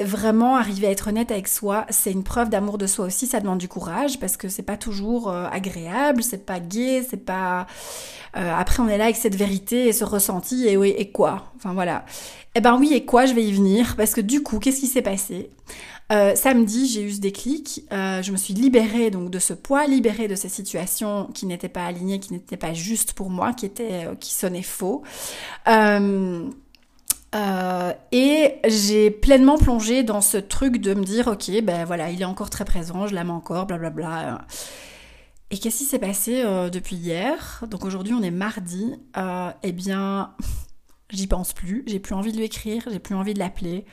vraiment 0.00 0.56
arriver 0.56 0.88
à 0.88 0.90
être 0.90 1.08
honnête 1.08 1.30
avec 1.30 1.46
soi, 1.46 1.86
c'est 1.88 2.10
une 2.10 2.24
preuve 2.24 2.48
d'amour 2.50 2.78
de 2.78 2.86
soi 2.86 3.04
aussi, 3.06 3.26
ça 3.26 3.38
demande 3.38 3.58
du 3.58 3.68
courage 3.68 4.18
parce 4.18 4.36
que 4.36 4.48
c'est 4.48 4.64
pas 4.64 4.76
toujours 4.76 5.30
euh, 5.30 5.46
agréable, 5.52 6.22
c'est 6.22 6.44
pas 6.44 6.58
gai, 6.58 7.06
c'est 7.08 7.24
pas 7.24 7.68
euh, 8.36 8.52
après 8.52 8.82
on 8.82 8.88
est 8.88 8.98
là 8.98 9.04
avec 9.04 9.16
cette 9.16 9.36
vérité 9.36 9.86
et 9.86 9.92
ce 9.92 10.04
ressenti 10.04 10.66
et 10.66 10.76
oui 10.76 10.94
et 10.96 11.12
quoi? 11.12 11.52
Enfin 11.56 11.74
voilà. 11.74 12.04
Eh 12.56 12.60
ben 12.60 12.76
oui 12.76 12.92
et 12.92 13.04
quoi, 13.04 13.26
je 13.26 13.34
vais 13.34 13.44
y 13.44 13.52
venir 13.52 13.94
parce 13.96 14.14
que 14.14 14.20
du 14.20 14.42
coup, 14.42 14.58
qu'est-ce 14.58 14.80
qui 14.80 14.88
s'est 14.88 15.02
passé? 15.02 15.50
Euh, 16.12 16.34
samedi, 16.36 16.86
j'ai 16.86 17.02
eu 17.02 17.12
ce 17.12 17.20
déclic. 17.20 17.84
Je 17.90 18.30
me 18.30 18.36
suis 18.36 18.54
libérée 18.54 19.10
donc 19.10 19.30
de 19.30 19.38
ce 19.38 19.54
poids, 19.54 19.86
libérée 19.86 20.28
de 20.28 20.34
ces 20.34 20.48
situations 20.48 21.28
qui 21.34 21.46
n'étaient 21.46 21.68
pas 21.68 21.86
alignées, 21.86 22.20
qui 22.20 22.32
n'étaient 22.32 22.56
pas 22.56 22.74
justes 22.74 23.14
pour 23.14 23.30
moi, 23.30 23.52
qui 23.52 23.66
étaient, 23.66 24.06
euh, 24.06 24.14
qui 24.14 24.34
sonnaient 24.34 24.62
faux. 24.62 25.02
Et 28.12 28.54
j'ai 28.66 29.10
pleinement 29.10 29.58
plongé 29.58 30.02
dans 30.02 30.20
ce 30.20 30.36
truc 30.36 30.78
de 30.78 30.94
me 30.94 31.04
dire, 31.04 31.26
ok, 31.28 31.50
ben 31.62 31.84
voilà, 31.84 32.10
il 32.10 32.22
est 32.22 32.26
encore 32.26 32.50
très 32.50 32.64
présent, 32.64 33.06
je 33.06 33.14
l'aime 33.14 33.30
encore, 33.30 33.66
blablabla. 33.66 34.08
Bla 34.08 34.22
bla. 34.22 34.46
Et 35.50 35.58
qu'est-ce 35.58 35.78
qui 35.78 35.84
s'est 35.84 35.98
passé 35.98 36.42
depuis 36.72 36.96
hier? 36.96 37.64
Donc 37.68 37.84
aujourd'hui, 37.84 38.14
on 38.14 38.22
est 38.22 38.30
mardi. 38.30 38.94
eh 39.62 39.72
bien, 39.72 40.34
j'y 41.10 41.26
pense 41.26 41.52
plus. 41.52 41.84
J'ai 41.86 42.00
plus 42.00 42.14
envie 42.14 42.32
de 42.32 42.36
lui 42.36 42.44
écrire, 42.44 42.82
j'ai 42.90 42.98
plus 42.98 43.14
envie 43.14 43.34
de 43.34 43.38
l'appeler. 43.38 43.84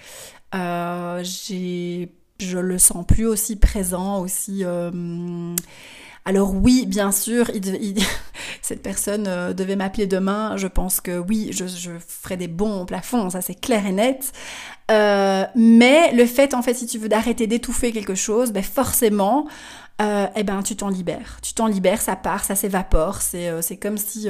Euh, 0.55 1.21
j'ai, 1.23 2.13
je 2.39 2.57
le 2.57 2.77
sens 2.77 3.05
plus 3.05 3.25
aussi 3.25 3.55
présent, 3.55 4.19
aussi. 4.19 4.63
Alors 6.25 6.53
oui, 6.53 6.85
bien 6.85 7.11
sûr, 7.11 7.49
cette 8.61 8.83
personne 8.83 9.25
euh, 9.27 9.53
devait 9.53 9.75
m'appeler 9.75 10.05
demain. 10.07 10.55
Je 10.57 10.67
pense 10.67 11.01
que 11.01 11.17
oui, 11.17 11.49
je, 11.51 11.65
je 11.65 11.91
ferai 11.99 12.37
des 12.37 12.47
bons 12.47 12.85
plafonds, 12.85 13.31
ça 13.31 13.41
c'est 13.41 13.55
clair 13.55 13.85
et 13.85 13.91
net. 13.91 14.31
Euh, 14.91 15.45
mais 15.55 16.11
le 16.13 16.25
fait, 16.25 16.53
en 16.53 16.61
fait, 16.61 16.73
si 16.73 16.85
tu 16.85 16.99
veux 16.99 17.09
d'arrêter 17.09 17.47
d'étouffer 17.47 17.91
quelque 17.91 18.15
chose, 18.15 18.51
ben 18.51 18.63
forcément, 18.63 19.47
euh, 20.01 20.27
eh 20.35 20.43
ben 20.43 20.61
tu 20.63 20.75
t'en 20.75 20.89
libères. 20.89 21.39
Tu 21.41 21.53
t'en 21.53 21.67
libères, 21.67 22.01
ça 22.01 22.15
part, 22.15 22.43
ça 22.43 22.55
s'évapore. 22.55 23.21
C'est, 23.21 23.49
euh, 23.49 23.61
c'est 23.61 23.77
comme 23.77 23.97
si 23.97 24.27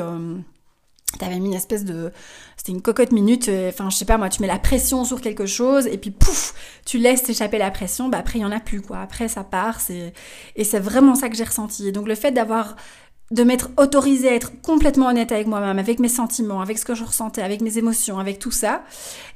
T'avais 1.19 1.39
mis 1.39 1.47
une 1.49 1.55
espèce 1.55 1.85
de... 1.85 2.11
C'était 2.57 2.71
une 2.71 2.81
cocotte 2.81 3.11
minute, 3.11 3.49
euh, 3.49 3.69
enfin 3.69 3.89
je 3.89 3.97
sais 3.97 4.05
pas 4.05 4.17
moi, 4.17 4.29
tu 4.29 4.41
mets 4.41 4.47
la 4.47 4.59
pression 4.59 5.03
sur 5.03 5.19
quelque 5.19 5.45
chose 5.45 5.87
et 5.87 5.97
puis 5.97 6.11
pouf, 6.11 6.53
tu 6.85 6.97
laisses 6.97 7.23
t'échapper 7.23 7.57
la 7.57 7.71
pression, 7.71 8.07
bah 8.09 8.17
après 8.19 8.39
il 8.39 8.43
y 8.43 8.45
en 8.45 8.51
a 8.51 8.59
plus 8.59 8.81
quoi, 8.81 8.99
après 8.99 9.27
ça 9.27 9.43
part, 9.43 9.81
c'est... 9.81 10.13
Et 10.55 10.63
c'est 10.63 10.79
vraiment 10.79 11.15
ça 11.15 11.29
que 11.29 11.35
j'ai 11.35 11.43
ressenti. 11.43 11.87
Et 11.87 11.91
donc 11.91 12.07
le 12.07 12.15
fait 12.15 12.31
d'avoir... 12.31 12.75
de 13.31 13.43
m'être 13.43 13.69
autorisée 13.77 14.29
à 14.29 14.35
être 14.35 14.61
complètement 14.61 15.07
honnête 15.07 15.31
avec 15.31 15.47
moi-même, 15.47 15.79
avec 15.79 15.99
mes 15.99 16.09
sentiments, 16.09 16.61
avec 16.61 16.77
ce 16.77 16.85
que 16.85 16.95
je 16.95 17.03
ressentais, 17.03 17.41
avec 17.41 17.61
mes 17.61 17.77
émotions, 17.77 18.19
avec 18.19 18.39
tout 18.39 18.51
ça, 18.51 18.83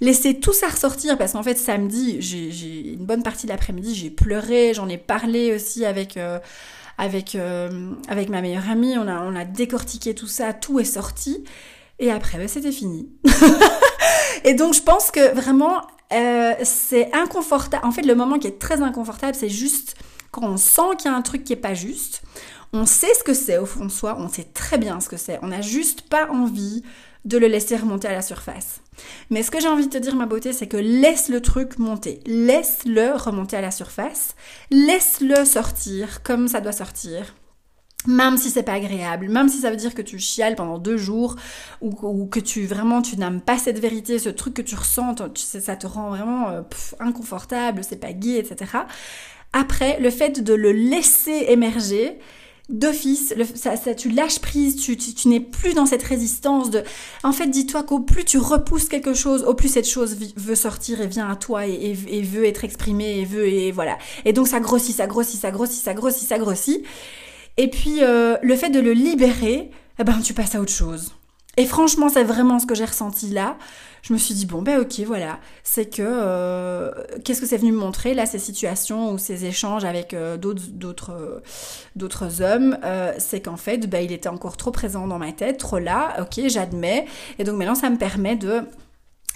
laisser 0.02 0.40
tout 0.40 0.54
ça 0.54 0.68
ressortir 0.68 1.18
parce 1.18 1.34
qu'en 1.34 1.44
fait 1.44 1.56
samedi, 1.58 2.18
j'ai 2.22 2.94
une 2.94 3.06
bonne 3.06 3.24
partie 3.24 3.48
de 3.48 3.52
l'après-midi, 3.52 3.96
j'ai 3.96 4.10
pleuré, 4.10 4.74
j'en 4.74 4.88
ai 4.88 4.98
parlé 4.98 5.54
aussi 5.54 5.84
avec... 5.86 6.18
Euh, 6.18 6.40
avec, 6.98 7.36
euh, 7.36 7.92
avec 8.08 8.30
ma 8.30 8.42
meilleure 8.42 8.70
amie, 8.70 8.98
on 8.98 9.08
a, 9.08 9.22
on 9.22 9.36
a 9.36 9.46
décortiqué 9.46 10.16
tout 10.16 10.28
ça, 10.28 10.54
tout 10.54 10.80
est 10.80 10.86
sorti. 10.86 11.44
Et 12.00 12.12
après, 12.12 12.38
ben, 12.38 12.48
c'était 12.48 12.72
fini. 12.72 13.10
et 14.44 14.54
donc, 14.54 14.74
je 14.74 14.82
pense 14.82 15.12
que 15.12 15.34
vraiment, 15.34 15.82
euh, 16.14 16.54
c'est 16.64 17.14
inconfortable. 17.14 17.86
En 17.86 17.92
fait, 17.92 18.04
le 18.04 18.16
moment 18.16 18.38
qui 18.38 18.48
est 18.48 18.60
très 18.60 18.82
inconfortable, 18.82 19.36
c'est 19.36 19.50
juste 19.50 19.96
quand 20.32 20.44
on 20.44 20.58
sent 20.58 20.98
qu'il 20.98 21.10
y 21.10 21.14
a 21.14 21.18
un 21.18 21.22
truc 21.22 21.44
qui 21.44 21.54
est 21.54 21.58
pas 21.58 21.74
juste. 21.74 22.22
On 22.74 22.86
sait 22.86 23.14
ce 23.14 23.24
que 23.24 23.34
c'est 23.34 23.58
au 23.58 23.66
fond 23.66 23.86
de 23.86 23.92
soi, 23.92 24.18
on 24.20 24.28
sait 24.28 24.44
très 24.44 24.78
bien 24.78 25.00
ce 25.00 25.08
que 25.08 25.16
c'est. 25.18 25.40
On 25.42 25.48
n'a 25.48 25.62
juste 25.62 26.02
pas 26.02 26.30
envie 26.30 26.84
de 27.26 27.38
le 27.38 27.48
laisser 27.48 27.76
remonter 27.76 28.08
à 28.08 28.14
la 28.14 28.22
surface. 28.22 28.82
Mais 29.30 29.44
ce 29.44 29.52
que 29.52 29.60
j'ai 29.60 29.68
envie 29.68 29.88
de 29.88 29.92
te 29.92 29.98
dire, 29.98 30.16
ma 30.16 30.26
beauté, 30.26 30.54
c'est 30.54 30.68
que 30.68 30.78
laisse 30.78 31.30
le 31.30 31.42
truc 31.42 31.78
monter. 31.80 32.22
Laisse-le 32.26 33.14
remonter 33.16 33.58
à 33.58 33.62
la 33.62 33.72
surface. 33.72 34.36
Laisse-le 34.72 35.44
sortir 35.44 36.24
comme 36.24 36.48
ça 36.48 36.62
doit 36.62 36.72
sortir. 36.72 37.36
Même 38.08 38.38
si 38.38 38.52
c'est 38.52 38.62
pas 38.62 38.74
agréable, 38.74 39.30
même 39.30 39.50
si 39.50 39.58
ça 39.58 39.72
veut 39.72 39.78
dire 39.78 39.96
que 39.96 40.04
tu 40.04 40.20
chiales 40.20 40.56
pendant 40.56 40.78
deux 40.78 40.98
jours 40.98 41.36
ou, 41.82 42.28
que 42.28 42.40
tu 42.40 42.68
vraiment 42.68 43.02
tu 43.02 43.18
n'aimes 43.18 43.42
pas 43.42 43.58
cette 43.58 43.80
vérité, 43.80 44.20
ce 44.20 44.30
truc 44.30 44.54
que 44.54 44.62
tu 44.62 44.76
ressens, 44.76 45.16
tu 45.34 45.42
sais, 45.42 45.60
ça 45.60 45.76
te 45.76 45.88
rend 45.88 46.10
vraiment 46.10 46.50
euh, 46.50 46.62
inconfortable, 47.00 47.84
c'est 47.84 48.00
pas 48.00 48.14
gai, 48.14 48.38
etc. 48.38 48.72
Après, 49.54 50.00
le 50.00 50.12
fait 50.12 50.44
de 50.44 50.54
le 50.54 50.72
laisser 50.72 51.46
émerger, 51.48 52.20
d'office, 52.70 53.34
ça, 53.54 53.78
ça, 53.78 53.94
tu 53.94 54.10
lâches 54.10 54.40
prise, 54.40 54.76
tu, 54.76 54.98
tu, 54.98 55.28
n'es 55.28 55.40
plus 55.40 55.74
dans 55.74 55.86
cette 55.86 56.04
résistance 56.04 56.70
de... 56.72 56.84
En 57.24 57.32
fait, 57.32 57.48
dis-toi 57.48 57.84
qu'au 57.84 58.00
plus 58.00 58.26
tu 58.26 58.38
repousses 58.38 58.90
quelque 58.90 59.14
chose, 59.14 59.44
au 59.44 59.54
plus 59.54 59.70
cette 59.70 59.88
chose 59.88 60.18
veut 60.36 60.56
sortir 60.56 61.02
et 61.02 61.08
vient 61.08 61.30
à 61.30 61.36
toi 61.36 61.68
et, 61.68 61.96
et, 62.08 62.22
veut 62.24 62.46
être 62.46 62.64
exprimée 62.64 63.20
et 63.20 63.26
veut... 63.26 63.48
Et 63.48 63.72
voilà. 63.72 63.98
Et 64.26 64.34
donc 64.34 64.48
ça 64.48 64.60
grossit, 64.60 64.96
ça 64.96 65.06
grossit, 65.06 65.40
ça 65.40 65.52
grossit, 65.52 65.84
ça 65.84 65.94
grossit, 65.94 66.28
ça 66.28 66.40
grossit. 66.40 66.84
Et 67.58 67.70
puis 67.70 68.02
euh, 68.02 68.38
le 68.42 68.56
fait 68.56 68.70
de 68.70 68.80
le 68.80 68.94
libérer, 68.94 69.70
eh 70.00 70.04
ben 70.04 70.20
tu 70.22 70.34
passes 70.34 70.56
à 70.56 70.62
autre 70.62 70.74
chose. 70.74 71.14
Et 71.58 71.66
franchement, 71.66 72.10
c'est 72.10 72.24
vraiment 72.24 72.60
ce 72.60 72.66
que 72.66 72.76
j'ai 72.76 72.86
ressenti 72.86 73.30
là. 73.30 73.58
Je 74.02 74.14
me 74.14 74.20
suis 74.20 74.36
dit 74.36 74.46
bon 74.46 74.62
ben 74.62 74.80
ok 74.80 75.00
voilà. 75.08 75.40
C'est 75.64 75.88
que 75.88 76.04
euh, 76.06 76.92
qu'est-ce 77.24 77.42
que 77.42 77.48
c'est 77.48 77.58
venu 77.58 77.72
me 77.72 77.78
montrer 77.78 78.14
là 78.14 78.28
ces 78.28 78.38
situations 78.38 79.12
ou 79.12 79.18
ces 79.18 79.46
échanges 79.46 79.84
avec 79.84 80.14
euh, 80.14 80.38
d'autres 80.38 80.62
d'autres 81.96 82.24
euh, 82.24 82.56
hommes? 82.56 82.78
C'est 83.18 83.42
qu'en 83.42 83.58
fait 83.58 83.90
ben, 83.90 84.04
il 84.06 84.12
était 84.12 84.30
encore 84.30 84.58
trop 84.58 84.72
présent 84.72 85.08
dans 85.08 85.18
ma 85.18 85.32
tête 85.32 85.58
trop 85.58 85.80
là. 85.80 86.18
Ok 86.22 86.40
j'admets. 86.48 87.06
Et 87.40 87.44
donc 87.44 87.58
maintenant 87.58 87.74
ça 87.74 87.90
me 87.90 87.98
permet 87.98 88.36
de 88.36 88.62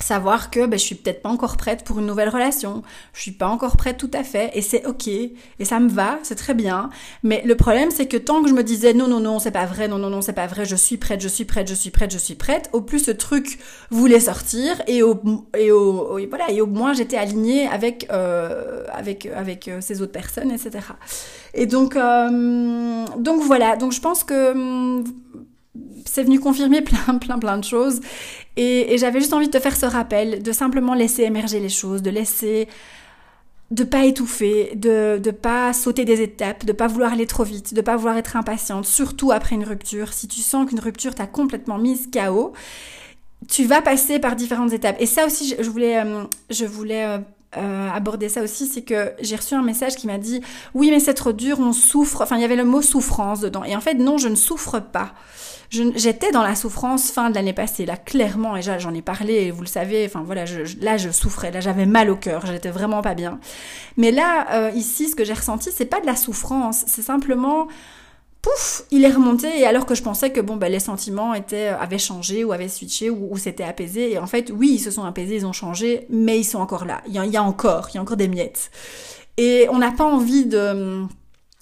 savoir 0.03 0.49
que 0.49 0.65
ben, 0.65 0.79
je 0.79 0.83
suis 0.83 0.95
peut-être 0.95 1.21
pas 1.21 1.29
encore 1.29 1.57
prête 1.57 1.83
pour 1.83 1.99
une 1.99 2.05
nouvelle 2.05 2.29
relation, 2.29 2.83
je 3.13 3.21
suis 3.21 3.31
pas 3.31 3.47
encore 3.47 3.77
prête 3.77 3.97
tout 3.97 4.11
à 4.13 4.23
fait, 4.23 4.51
et 4.53 4.61
c'est 4.61 4.85
ok, 4.85 5.07
et 5.07 5.33
ça 5.65 5.79
me 5.79 5.89
va, 5.89 6.19
c'est 6.23 6.35
très 6.35 6.53
bien. 6.53 6.89
Mais 7.23 7.41
le 7.45 7.55
problème, 7.55 7.91
c'est 7.91 8.07
que 8.07 8.17
tant 8.17 8.41
que 8.41 8.49
je 8.49 8.53
me 8.53 8.63
disais 8.63 8.93
non, 8.93 9.07
non, 9.07 9.19
non, 9.19 9.39
c'est 9.39 9.51
pas 9.51 9.65
vrai, 9.65 9.87
non, 9.87 9.97
non, 9.97 10.09
non, 10.09 10.21
c'est 10.21 10.33
pas 10.33 10.47
vrai, 10.47 10.65
je 10.65 10.75
suis 10.75 10.97
prête, 10.97 11.21
je 11.21 11.27
suis 11.27 11.45
prête, 11.45 11.67
je 11.67 11.73
suis 11.73 11.89
prête, 11.91 12.11
je 12.11 12.17
suis 12.17 12.35
prête, 12.35 12.69
au 12.73 12.81
plus 12.81 12.99
ce 12.99 13.11
truc 13.11 13.59
voulait 13.89 14.19
sortir, 14.19 14.81
et 14.87 15.03
au, 15.03 15.19
et 15.57 15.71
au, 15.71 16.19
voilà, 16.29 16.49
et 16.51 16.61
au 16.61 16.67
moins 16.67 16.93
j'étais 16.93 17.17
alignée 17.17 17.67
avec, 17.67 18.07
euh, 18.11 18.85
avec, 18.93 19.25
avec 19.25 19.67
euh, 19.67 19.81
ces 19.81 20.01
autres 20.01 20.11
personnes, 20.11 20.51
etc. 20.51 20.79
Et 21.53 21.65
donc, 21.65 21.95
euh, 21.95 23.05
donc 23.17 23.41
voilà, 23.41 23.75
donc 23.75 23.91
je 23.91 24.01
pense 24.01 24.23
que 24.23 24.51
hum, 24.51 25.03
c'est 26.05 26.23
venu 26.23 26.39
confirmer 26.39 26.81
plein, 26.89 27.17
plein, 27.17 27.39
plein 27.39 27.57
de 27.57 27.63
choses. 27.63 28.01
Et, 28.61 28.97
j'avais 28.97 29.21
juste 29.21 29.31
envie 29.31 29.47
de 29.47 29.51
te 29.51 29.59
faire 29.59 29.77
ce 29.77 29.85
rappel, 29.85 30.43
de 30.43 30.51
simplement 30.51 30.93
laisser 30.93 31.23
émerger 31.23 31.61
les 31.61 31.69
choses, 31.69 32.01
de 32.01 32.09
laisser 32.09 32.67
de 33.71 33.85
pas 33.85 34.03
étouffer, 34.03 34.73
de 34.75 35.21
ne 35.23 35.31
pas 35.31 35.71
sauter 35.71 36.03
des 36.03 36.21
étapes, 36.21 36.65
de 36.65 36.73
pas 36.73 36.87
vouloir 36.87 37.13
aller 37.13 37.25
trop 37.25 37.45
vite, 37.45 37.73
de 37.73 37.79
pas 37.79 37.95
vouloir 37.95 38.17
être 38.17 38.35
impatiente, 38.35 38.85
surtout 38.85 39.31
après 39.31 39.55
une 39.55 39.63
rupture. 39.63 40.11
Si 40.11 40.27
tu 40.27 40.41
sens 40.41 40.67
qu'une 40.67 40.81
rupture 40.81 41.15
t'a 41.15 41.25
complètement 41.25 41.77
mise 41.77 42.09
KO, 42.11 42.51
tu 43.47 43.63
vas 43.63 43.81
passer 43.81 44.19
par 44.19 44.35
différentes 44.35 44.73
étapes. 44.73 44.97
Et 44.99 45.05
ça 45.05 45.25
aussi, 45.25 45.55
je 45.57 45.69
voulais, 45.69 45.97
euh, 46.03 46.25
je 46.49 46.65
voulais 46.65 47.19
euh, 47.57 47.89
aborder 47.89 48.29
ça 48.29 48.43
aussi, 48.43 48.67
c'est 48.67 48.83
que 48.83 49.13
j'ai 49.21 49.35
reçu 49.35 49.55
un 49.55 49.63
message 49.63 49.95
qui 49.95 50.07
m'a 50.07 50.17
dit 50.17 50.41
oui 50.73 50.91
mais 50.91 50.99
c'est 50.99 51.13
trop 51.13 51.33
dur, 51.33 51.59
on 51.59 51.73
souffre. 51.73 52.21
Enfin 52.21 52.37
il 52.37 52.41
y 52.41 52.45
avait 52.45 52.55
le 52.55 52.65
mot 52.65 52.81
souffrance 52.81 53.39
dedans. 53.41 53.63
Et 53.63 53.75
en 53.75 53.81
fait 53.81 53.95
non, 53.95 54.17
je 54.17 54.27
ne 54.27 54.35
souffre 54.35 54.79
pas 54.79 55.13
j'étais 55.69 56.31
dans 56.31 56.41
la 56.41 56.55
souffrance 56.55 57.11
fin 57.11 57.29
de 57.29 57.35
l'année 57.35 57.53
passée, 57.53 57.85
là, 57.85 57.95
clairement, 57.95 58.57
et 58.57 58.61
j'en 58.61 58.93
ai 58.93 59.01
parlé, 59.01 59.33
et 59.33 59.51
vous 59.51 59.61
le 59.61 59.67
savez, 59.67 60.05
enfin 60.05 60.23
voilà, 60.25 60.45
je, 60.45 60.61
là, 60.81 60.97
je 60.97 61.09
souffrais, 61.11 61.51
là, 61.51 61.59
j'avais 61.59 61.85
mal 61.85 62.09
au 62.09 62.15
cœur, 62.15 62.45
j'étais 62.45 62.69
vraiment 62.69 63.01
pas 63.01 63.13
bien. 63.13 63.39
Mais 63.97 64.11
là, 64.11 64.47
euh, 64.53 64.71
ici, 64.71 65.09
ce 65.09 65.15
que 65.15 65.23
j'ai 65.23 65.33
ressenti, 65.33 65.69
c'est 65.73 65.85
pas 65.85 66.01
de 66.01 66.05
la 66.05 66.15
souffrance, 66.15 66.83
c'est 66.87 67.03
simplement, 67.03 67.67
pouf, 68.41 68.83
il 68.91 69.03
est 69.03 69.11
remonté, 69.11 69.59
et 69.59 69.65
alors 69.65 69.85
que 69.85 69.95
je 69.95 70.03
pensais 70.03 70.31
que, 70.31 70.39
bon, 70.39 70.55
ben, 70.55 70.71
les 70.71 70.79
sentiments 70.79 71.33
étaient, 71.33 71.69
euh, 71.69 71.79
avaient 71.79 71.97
changé, 71.97 72.43
ou 72.43 72.51
avaient 72.51 72.69
switché, 72.69 73.09
ou, 73.09 73.37
s'étaient 73.37 73.63
apaisés, 73.63 74.13
et 74.13 74.17
en 74.17 74.27
fait, 74.27 74.51
oui, 74.55 74.71
ils 74.75 74.79
se 74.79 74.91
sont 74.91 75.03
apaisés, 75.03 75.35
ils 75.35 75.45
ont 75.45 75.53
changé, 75.53 76.05
mais 76.09 76.39
ils 76.39 76.45
sont 76.45 76.59
encore 76.59 76.85
là. 76.85 77.01
Il 77.07 77.13
y, 77.13 77.17
il 77.17 77.31
y 77.31 77.37
a 77.37 77.43
encore, 77.43 77.89
il 77.91 77.95
y 77.95 77.97
a 77.97 78.01
encore 78.01 78.17
des 78.17 78.27
miettes. 78.27 78.71
Et 79.37 79.67
on 79.71 79.77
n'a 79.77 79.91
pas 79.91 80.03
envie 80.03 80.45
de 80.45 81.05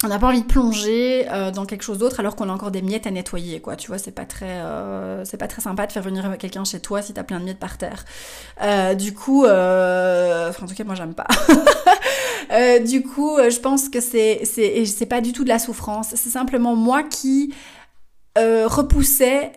on 0.03 0.09
n'a 0.09 0.19
pas 0.19 0.27
envie 0.27 0.41
de 0.41 0.47
plonger 0.47 1.25
euh, 1.31 1.49
dans 1.49 1.65
quelque 1.65 1.81
chose 1.81 1.97
d'autre 1.97 2.19
alors 2.19 2.35
qu'on 2.35 2.49
a 2.49 2.53
encore 2.53 2.69
des 2.69 2.83
miettes 2.83 3.07
à 3.07 3.11
nettoyer 3.11 3.61
quoi. 3.61 3.75
Tu 3.75 3.87
vois 3.87 3.97
c'est 3.97 4.11
pas 4.11 4.25
très 4.25 4.61
euh, 4.61 5.25
c'est 5.25 5.37
pas 5.37 5.47
très 5.47 5.61
sympa 5.61 5.87
de 5.87 5.91
faire 5.91 6.03
venir 6.03 6.37
quelqu'un 6.37 6.63
chez 6.65 6.79
toi 6.79 7.01
si 7.01 7.13
t'as 7.13 7.23
plein 7.23 7.39
de 7.39 7.45
miettes 7.45 7.57
par 7.57 7.79
terre. 7.79 8.05
Euh, 8.61 8.93
du 8.93 9.15
coup 9.15 9.45
enfin, 9.45 10.63
en 10.63 10.67
tout 10.67 10.75
cas 10.75 10.83
moi 10.83 10.95
j'aime 10.95 11.15
pas. 11.15 11.27
Du 12.85 13.03
coup 13.03 13.37
je 13.37 13.59
pense 13.59 13.89
que 13.89 13.99
c'est 13.99 14.41
c'est 14.45 14.85
c'est 14.85 15.05
pas 15.05 15.19
du 15.19 15.33
tout 15.33 15.43
de 15.43 15.49
la 15.49 15.59
souffrance. 15.59 16.09
C'est 16.15 16.29
simplement 16.29 16.75
moi 16.75 17.03
qui 17.03 17.53
repoussais 18.35 19.51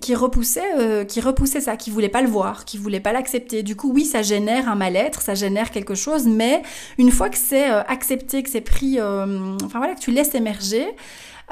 qui 0.00 0.14
repoussait, 0.14 0.78
euh, 0.78 1.04
qui 1.04 1.20
repoussait 1.20 1.60
ça, 1.60 1.76
qui 1.76 1.90
voulait 1.90 2.08
pas 2.08 2.22
le 2.22 2.28
voir, 2.28 2.64
qui 2.64 2.78
voulait 2.78 3.00
pas 3.00 3.12
l'accepter. 3.12 3.62
Du 3.62 3.76
coup, 3.76 3.92
oui, 3.92 4.04
ça 4.04 4.22
génère 4.22 4.68
un 4.68 4.74
mal-être, 4.74 5.22
ça 5.22 5.34
génère 5.34 5.70
quelque 5.70 5.94
chose, 5.94 6.26
mais 6.26 6.62
une 6.98 7.10
fois 7.10 7.28
que 7.28 7.38
c'est 7.38 7.70
euh, 7.70 7.82
accepté, 7.82 8.42
que 8.42 8.50
c'est 8.50 8.60
pris, 8.60 8.98
euh, 8.98 9.56
enfin 9.64 9.78
voilà, 9.78 9.94
que 9.94 10.00
tu 10.00 10.10
laisses 10.10 10.34
émerger, 10.34 10.86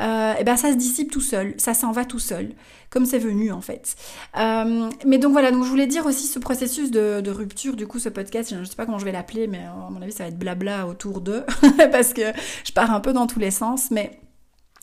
et 0.00 0.02
eh 0.40 0.42
ben 0.42 0.57
ça 0.57 0.72
se 0.72 0.76
dissipe 0.76 1.12
tout 1.12 1.20
seul, 1.20 1.54
ça 1.57 1.72
s'en 1.72 1.92
va 1.92 2.04
tout 2.04 2.18
seul, 2.18 2.50
comme 2.90 3.07
c'est 3.07 3.20
venu 3.20 3.52
en 3.52 3.61
fait. 3.61 3.94
mais 4.35 5.18
donc 5.18 5.30
voilà, 5.30 5.52
donc 5.52 5.62
je 5.62 5.68
voulais 5.68 5.87
dire 5.87 6.04
aussi 6.04 6.26
ce 6.26 6.40
processus 6.40 6.90
de, 6.90 7.20
de 7.20 7.30
rupture, 7.30 7.76
du 7.76 7.87
coup 7.87 8.00
ce 8.00 8.09
podcast, 8.09 8.50
je 8.52 8.59
ne 8.59 8.64
sais 8.64 8.74
pas 8.74 8.87
comment 8.87 8.98
je 8.98 9.04
vais 9.04 9.12
l'appeler, 9.12 9.46
mais 9.46 9.61
à 9.61 9.88
mon 9.90 10.02
avis 10.02 10.11
ça 10.11 10.24
va 10.24 10.30
être 10.30 10.38
blabla 10.38 10.88
autour 10.88 11.20
d'eux, 11.20 11.44
parce 11.92 12.12
que 12.12 12.22
je 12.64 12.72
pars 12.72 12.90
un 12.90 12.98
peu 12.98 13.12
dans 13.12 13.28
tous 13.28 13.38
les 13.38 13.52
sens, 13.52 13.92
mais 13.92 14.18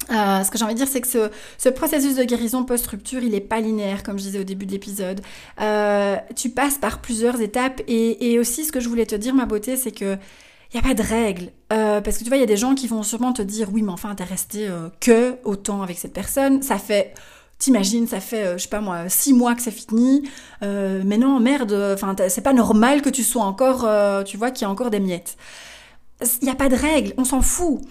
euh, 0.10 0.44
ce 0.44 0.50
que 0.50 0.58
j'ai 0.58 0.66
envie 0.66 0.74
de 0.74 0.80
dire, 0.80 0.88
c'est 0.88 1.02
que 1.02 1.08
ce, 1.08 1.30
ce, 1.58 1.70
processus 1.70 2.16
de 2.16 2.24
guérison 2.24 2.64
post-rupture, 2.64 3.22
il 3.24 3.32
n'est 3.32 3.40
pas 3.40 3.60
linéaire, 3.60 4.04
comme 4.04 4.18
je 4.18 4.24
disais 4.24 4.40
au 4.40 4.44
début 4.44 4.66
de 4.66 4.72
l'épisode. 4.72 5.22
Euh, 5.62 6.18
tu 6.36 6.50
passes 6.50 6.78
par 6.78 7.02
plusieurs 7.02 7.40
étapes 7.40 7.82
et, 7.88 8.32
et, 8.32 8.40
aussi, 8.40 8.66
ce 8.66 8.72
que 8.72 8.80
je 8.80 8.90
voulais 8.90 9.06
te 9.06 9.16
dire, 9.16 9.34
ma 9.34 9.46
beauté, 9.46 9.78
c'est 9.78 9.92
que 9.92 10.18
il 10.74 10.80
n'y 10.80 10.86
a 10.86 10.88
pas 10.88 10.94
de 10.94 11.08
règle. 11.08 11.52
Euh, 11.74 12.02
parce 12.02 12.18
que 12.18 12.24
tu 12.24 12.30
vois, 12.30 12.38
il 12.38 12.42
y 12.42 12.44
a 12.44 12.48
des 12.48 12.58
gens 12.58 12.76
qui 12.76 12.88
vont 12.88 13.04
sûrement 13.04 13.34
te 13.34 13.42
dire, 13.42 13.70
oui, 13.74 13.82
mais 13.82 13.92
enfin, 13.92 14.16
t'es 14.16 14.24
resté 14.24 14.68
euh, 14.68 14.90
que 15.00 15.36
autant 15.44 15.82
avec 15.82 15.98
cette 15.98 16.14
personne. 16.14 16.62
Ça 16.62 16.78
fait, 16.78 17.14
t'imagines, 17.60 18.08
ça 18.08 18.22
fait, 18.22 18.46
euh, 18.46 18.58
je 18.58 18.64
sais 18.64 18.70
pas 18.70 18.80
moi, 18.80 19.10
six 19.10 19.34
mois 19.34 19.54
que 19.56 19.62
c'est 19.62 19.72
fini. 19.72 20.24
mais 20.62 21.18
non, 21.18 21.40
merde, 21.40 21.74
enfin, 21.94 22.16
c'est 22.30 22.42
pas 22.42 22.54
normal 22.54 23.02
que 23.02 23.10
tu 23.10 23.24
sois 23.24 23.44
encore, 23.44 23.88
tu 24.24 24.38
vois, 24.38 24.52
qu'il 24.52 24.64
y 24.64 24.66
a 24.66 24.70
encore 24.70 24.92
des 24.92 25.00
miettes. 25.00 25.36
Il 26.42 26.46
n'y 26.46 26.52
a 26.52 26.56
pas 26.56 26.70
de 26.70 26.76
règle, 26.76 27.14
on 27.18 27.26
s'en 27.26 27.42
fout 27.42 27.82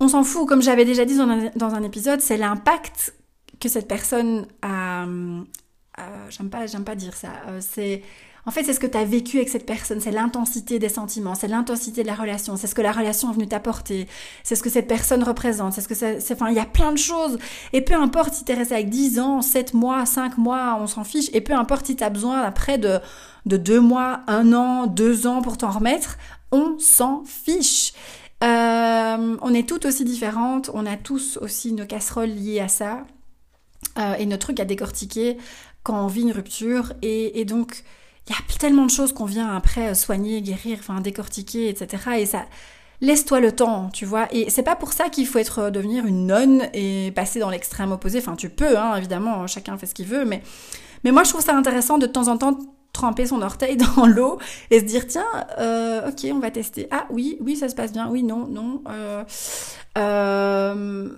on 0.00 0.08
s'en 0.08 0.24
fout, 0.24 0.48
comme 0.48 0.62
j'avais 0.62 0.84
déjà 0.84 1.04
dit 1.04 1.16
dans 1.16 1.74
un, 1.74 1.82
épisode, 1.82 2.20
c'est 2.20 2.36
l'impact 2.36 3.14
que 3.60 3.68
cette 3.68 3.88
personne 3.88 4.46
a. 4.62 5.04
Euh, 5.04 6.26
j'aime 6.28 6.50
pas, 6.50 6.66
j'aime 6.66 6.84
pas 6.84 6.96
dire 6.96 7.14
ça. 7.14 7.28
Euh, 7.48 7.60
c'est 7.60 8.02
en 8.46 8.50
fait, 8.50 8.62
c'est 8.62 8.74
ce 8.74 8.80
que 8.80 8.86
tu 8.86 8.98
as 8.98 9.04
vécu 9.04 9.38
avec 9.38 9.48
cette 9.48 9.64
personne, 9.64 10.00
c'est 10.00 10.10
l'intensité 10.10 10.78
des 10.78 10.90
sentiments, 10.90 11.34
c'est 11.34 11.48
l'intensité 11.48 12.02
de 12.02 12.08
la 12.08 12.14
relation, 12.14 12.56
c'est 12.56 12.66
ce 12.66 12.74
que 12.74 12.82
la 12.82 12.92
relation 12.92 13.30
est 13.30 13.34
venue 13.34 13.48
t'apporter, 13.48 14.06
c'est 14.42 14.54
ce 14.54 14.62
que 14.62 14.68
cette 14.68 14.86
personne 14.86 15.22
représente, 15.22 15.72
c'est 15.72 15.80
ce 15.80 15.88
que 15.88 15.94
c'est, 15.94 16.18
enfin, 16.32 16.50
il 16.50 16.56
y 16.56 16.60
a 16.60 16.66
plein 16.66 16.92
de 16.92 16.98
choses. 16.98 17.38
Et 17.72 17.80
peu 17.80 17.94
importe 17.94 18.34
si 18.34 18.44
t'es 18.44 18.52
resté 18.52 18.74
avec 18.74 18.90
10 18.90 19.18
ans, 19.18 19.40
7 19.40 19.72
mois, 19.72 20.04
5 20.04 20.36
mois, 20.36 20.76
on 20.78 20.86
s'en 20.86 21.04
fiche. 21.04 21.30
Et 21.32 21.40
peu 21.40 21.54
importe 21.54 21.86
si 21.86 21.96
t'as 21.96 22.10
besoin 22.10 22.42
après 22.42 22.76
de, 22.76 22.98
de 23.46 23.56
2 23.56 23.80
mois, 23.80 24.20
1 24.26 24.52
an, 24.52 24.86
2 24.88 25.26
ans 25.26 25.40
pour 25.40 25.56
t'en 25.56 25.70
remettre, 25.70 26.18
on 26.52 26.78
s'en 26.78 27.24
fiche. 27.24 27.94
Euh, 28.44 29.36
on 29.40 29.54
est 29.54 29.68
toutes 29.68 29.86
aussi 29.86 30.04
différentes, 30.04 30.70
on 30.74 30.86
a 30.86 30.96
tous 30.96 31.38
aussi 31.38 31.72
nos 31.72 31.86
casseroles 31.86 32.28
liées 32.28 32.60
à 32.60 32.68
ça 32.68 33.06
euh, 33.98 34.14
et 34.14 34.26
nos 34.26 34.36
trucs 34.36 34.60
à 34.60 34.64
décortiquer 34.64 35.38
quand 35.82 36.04
on 36.04 36.06
vit 36.08 36.22
une 36.22 36.32
rupture. 36.32 36.92
Et, 37.02 37.44
donc, 37.44 37.84
il 38.28 38.32
y 38.32 38.34
a 38.34 38.58
tellement 38.58 38.84
de 38.84 38.90
choses 38.90 39.12
qu'on 39.12 39.24
vient 39.24 39.54
après 39.54 39.94
soigner, 39.94 40.42
guérir, 40.42 40.78
enfin 40.80 41.00
décortiquer, 41.00 41.68
etc. 41.68 42.02
Et 42.18 42.26
ça, 42.26 42.44
laisse-toi 43.00 43.40
le 43.40 43.52
temps, 43.52 43.88
tu 43.92 44.04
vois. 44.04 44.28
Et 44.34 44.50
c'est 44.50 44.62
pas 44.62 44.76
pour 44.76 44.92
ça 44.92 45.08
qu'il 45.08 45.26
faut 45.26 45.38
être 45.38 45.70
devenir 45.70 46.04
une 46.04 46.26
nonne 46.26 46.68
et 46.74 47.12
passer 47.12 47.40
dans 47.40 47.50
l'extrême 47.50 47.92
opposé. 47.92 48.18
Enfin, 48.18 48.36
tu 48.36 48.50
peux, 48.50 48.78
hein, 48.78 48.96
évidemment, 48.96 49.46
chacun 49.46 49.78
fait 49.78 49.86
ce 49.86 49.94
qu'il 49.94 50.06
veut, 50.06 50.24
mais 50.24 50.42
mais 51.04 51.12
moi 51.12 51.22
je 51.22 51.30
trouve 51.30 51.42
ça 51.42 51.54
intéressant 51.54 51.98
de 51.98 52.06
temps 52.06 52.28
en 52.28 52.38
temps 52.38 52.58
tremper 52.94 53.26
son 53.26 53.42
orteil 53.42 53.76
dans 53.96 54.06
l'eau 54.06 54.38
et 54.70 54.78
se 54.78 54.84
dire 54.84 55.06
tiens 55.06 55.26
euh, 55.58 56.08
ok 56.08 56.30
on 56.32 56.38
va 56.38 56.50
tester 56.50 56.88
ah 56.90 57.04
oui 57.10 57.36
oui 57.40 57.56
ça 57.56 57.68
se 57.68 57.74
passe 57.74 57.92
bien 57.92 58.08
oui 58.08 58.22
non 58.22 58.46
non 58.46 58.82
euh, 58.88 59.24
euh, 59.98 61.08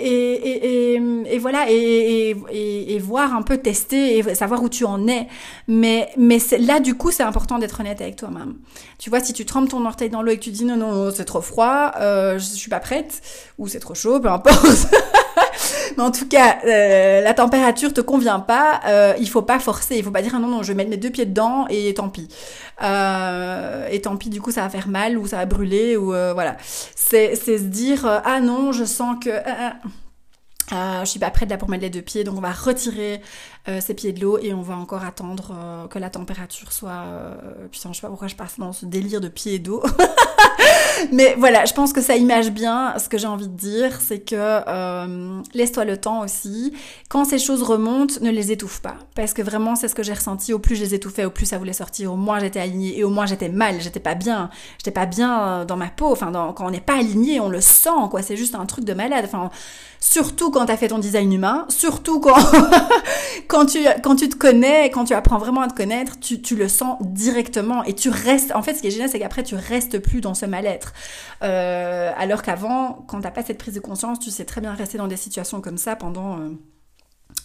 et, 0.00 1.38
voilà, 1.40 1.66
et, 1.68 2.98
voir 3.00 3.34
un 3.34 3.42
peu 3.42 3.58
tester 3.58 4.18
et 4.18 4.34
savoir 4.34 4.62
où 4.62 4.68
tu 4.68 4.84
en 4.84 5.08
es. 5.08 5.26
Mais, 5.66 6.10
mais 6.16 6.38
là, 6.60 6.80
du 6.80 6.94
coup, 6.94 7.10
c'est 7.10 7.22
important 7.22 7.58
d'être 7.58 7.80
honnête 7.80 8.00
avec 8.00 8.16
toi-même. 8.16 8.54
Tu 8.98 9.10
vois, 9.10 9.20
si 9.20 9.32
tu 9.32 9.44
trempes 9.44 9.68
ton 9.68 9.84
orteil 9.84 10.10
dans 10.10 10.22
l'eau 10.22 10.32
et 10.32 10.38
que 10.38 10.44
tu 10.44 10.50
dis 10.50 10.64
non, 10.64 10.76
non, 10.76 11.10
c'est 11.10 11.24
trop 11.24 11.40
froid, 11.40 11.92
euh, 12.00 12.38
je 12.38 12.44
suis 12.44 12.70
pas 12.70 12.80
prête, 12.80 13.20
ou 13.58 13.66
c'est 13.66 13.80
trop 13.80 13.94
chaud, 13.94 14.20
peu 14.20 14.28
importe. 14.30 14.88
en 16.02 16.10
tout 16.10 16.28
cas, 16.28 16.58
euh, 16.64 17.20
la 17.20 17.34
température 17.34 17.92
te 17.92 18.00
convient 18.00 18.40
pas, 18.40 18.80
euh, 18.86 19.14
il 19.18 19.28
faut 19.28 19.42
pas 19.42 19.58
forcer, 19.58 19.96
il 19.96 20.04
faut 20.04 20.10
pas 20.10 20.22
dire 20.22 20.32
ah 20.34 20.38
non, 20.38 20.48
non, 20.48 20.62
je 20.62 20.68
vais 20.68 20.74
mettre 20.74 20.90
mes 20.90 20.96
deux 20.96 21.10
pieds 21.10 21.26
dedans 21.26 21.66
et 21.68 21.92
tant 21.94 22.08
pis. 22.08 22.28
Euh, 22.82 23.88
et 23.90 24.00
tant 24.00 24.16
pis, 24.16 24.28
du 24.28 24.40
coup, 24.40 24.50
ça 24.50 24.62
va 24.62 24.70
faire 24.70 24.88
mal 24.88 25.18
ou 25.18 25.26
ça 25.26 25.36
va 25.36 25.46
brûler 25.46 25.96
ou 25.96 26.14
euh, 26.14 26.32
voilà. 26.32 26.56
C'est 26.60 27.34
se 27.34 27.62
dire 27.62 28.06
ah 28.24 28.40
non, 28.40 28.72
je 28.72 28.84
sens 28.84 29.16
que 29.22 29.30
je 30.70 31.04
suis 31.04 31.20
pas 31.20 31.30
prête 31.30 31.50
là 31.50 31.56
pour 31.56 31.70
mettre 31.70 31.82
les 31.82 31.90
deux 31.90 32.02
pieds, 32.02 32.24
donc 32.24 32.36
on 32.36 32.42
va 32.42 32.52
retirer 32.52 33.20
euh, 33.68 33.80
ces 33.80 33.94
pieds 33.94 34.12
de 34.12 34.20
l'eau 34.20 34.38
et 34.38 34.54
on 34.54 34.62
va 34.62 34.76
encore 34.76 35.04
attendre 35.04 35.52
euh, 35.52 35.86
que 35.88 35.98
la 35.98 36.10
température 36.10 36.72
soit. 36.72 37.04
putain, 37.70 37.90
je 37.92 37.96
sais 37.96 38.02
pas 38.02 38.08
pourquoi 38.08 38.28
je 38.28 38.36
passe 38.36 38.58
dans 38.58 38.72
ce 38.72 38.86
délire 38.86 39.20
de 39.20 39.28
pieds 39.28 39.58
d'eau. 39.58 39.82
Mais 41.12 41.36
voilà, 41.38 41.64
je 41.64 41.72
pense 41.74 41.92
que 41.92 42.00
ça 42.00 42.16
image 42.16 42.50
bien 42.50 42.98
ce 42.98 43.08
que 43.08 43.18
j'ai 43.18 43.28
envie 43.28 43.46
de 43.46 43.56
dire, 43.56 44.00
c'est 44.00 44.18
que 44.18 44.60
laisse-toi 45.54 45.84
le 45.84 45.96
temps 45.96 46.24
aussi. 46.24 46.72
Quand 47.08 47.24
ces 47.24 47.38
choses 47.38 47.62
remontent, 47.62 48.14
ne 48.20 48.30
les 48.30 48.50
étouffe 48.50 48.80
pas, 48.80 48.96
parce 49.14 49.32
que 49.32 49.42
vraiment 49.42 49.76
c'est 49.76 49.86
ce 49.86 49.94
que 49.94 50.02
j'ai 50.02 50.12
ressenti. 50.14 50.52
Au 50.52 50.58
plus 50.58 50.74
je 50.74 50.82
les 50.82 50.94
étouffais, 50.94 51.24
au 51.24 51.30
plus 51.30 51.46
ça 51.46 51.58
voulait 51.58 51.72
sortir. 51.72 52.12
Au 52.12 52.16
moins 52.16 52.40
j'étais 52.40 52.58
alignée 52.58 52.98
et 52.98 53.04
au 53.04 53.10
moins 53.10 53.26
j'étais 53.26 53.48
mal, 53.48 53.80
j'étais 53.80 54.00
pas 54.00 54.16
bien, 54.16 54.50
j'étais 54.78 54.90
pas 54.90 55.06
bien 55.06 55.64
dans 55.64 55.76
ma 55.76 55.88
peau. 55.88 56.10
Enfin, 56.10 56.32
quand 56.32 56.66
on 56.66 56.70
n'est 56.70 56.80
pas 56.80 56.98
aligné, 56.98 57.38
on 57.38 57.48
le 57.48 57.60
sent 57.60 57.90
quoi. 58.10 58.22
C'est 58.22 58.36
juste 58.36 58.56
un 58.56 58.66
truc 58.66 58.84
de 58.84 58.94
malade. 58.94 59.24
Enfin 59.24 59.50
surtout 60.00 60.50
quand 60.50 60.66
tu 60.66 60.72
as 60.72 60.76
fait 60.76 60.88
ton 60.88 60.98
design 60.98 61.32
humain, 61.32 61.66
surtout 61.68 62.20
quand, 62.20 62.36
quand, 63.48 63.66
tu, 63.66 63.78
quand 64.02 64.16
tu 64.16 64.28
te 64.28 64.36
connais, 64.36 64.90
quand 64.90 65.04
tu 65.04 65.14
apprends 65.14 65.38
vraiment 65.38 65.62
à 65.62 65.68
te 65.68 65.74
connaître, 65.74 66.20
tu, 66.20 66.40
tu 66.40 66.54
le 66.54 66.68
sens 66.68 66.98
directement 67.00 67.82
et 67.84 67.94
tu 67.94 68.10
restes. 68.10 68.52
En 68.54 68.62
fait, 68.62 68.74
ce 68.74 68.82
qui 68.82 68.88
est 68.88 68.90
génial, 68.90 69.08
c'est 69.08 69.18
qu'après, 69.18 69.42
tu 69.42 69.54
restes 69.54 69.98
plus 69.98 70.20
dans 70.20 70.34
ce 70.34 70.46
mal-être. 70.46 70.92
Euh, 71.42 72.12
alors 72.16 72.42
qu'avant, 72.42 73.04
quand 73.08 73.22
t'as 73.22 73.30
pas 73.30 73.42
cette 73.42 73.58
prise 73.58 73.74
de 73.74 73.80
conscience, 73.80 74.20
tu 74.20 74.30
sais 74.30 74.44
très 74.44 74.60
bien 74.60 74.74
rester 74.74 74.98
dans 74.98 75.08
des 75.08 75.16
situations 75.16 75.60
comme 75.60 75.78
ça 75.78 75.96
pendant. 75.96 76.38
Euh, 76.38 76.50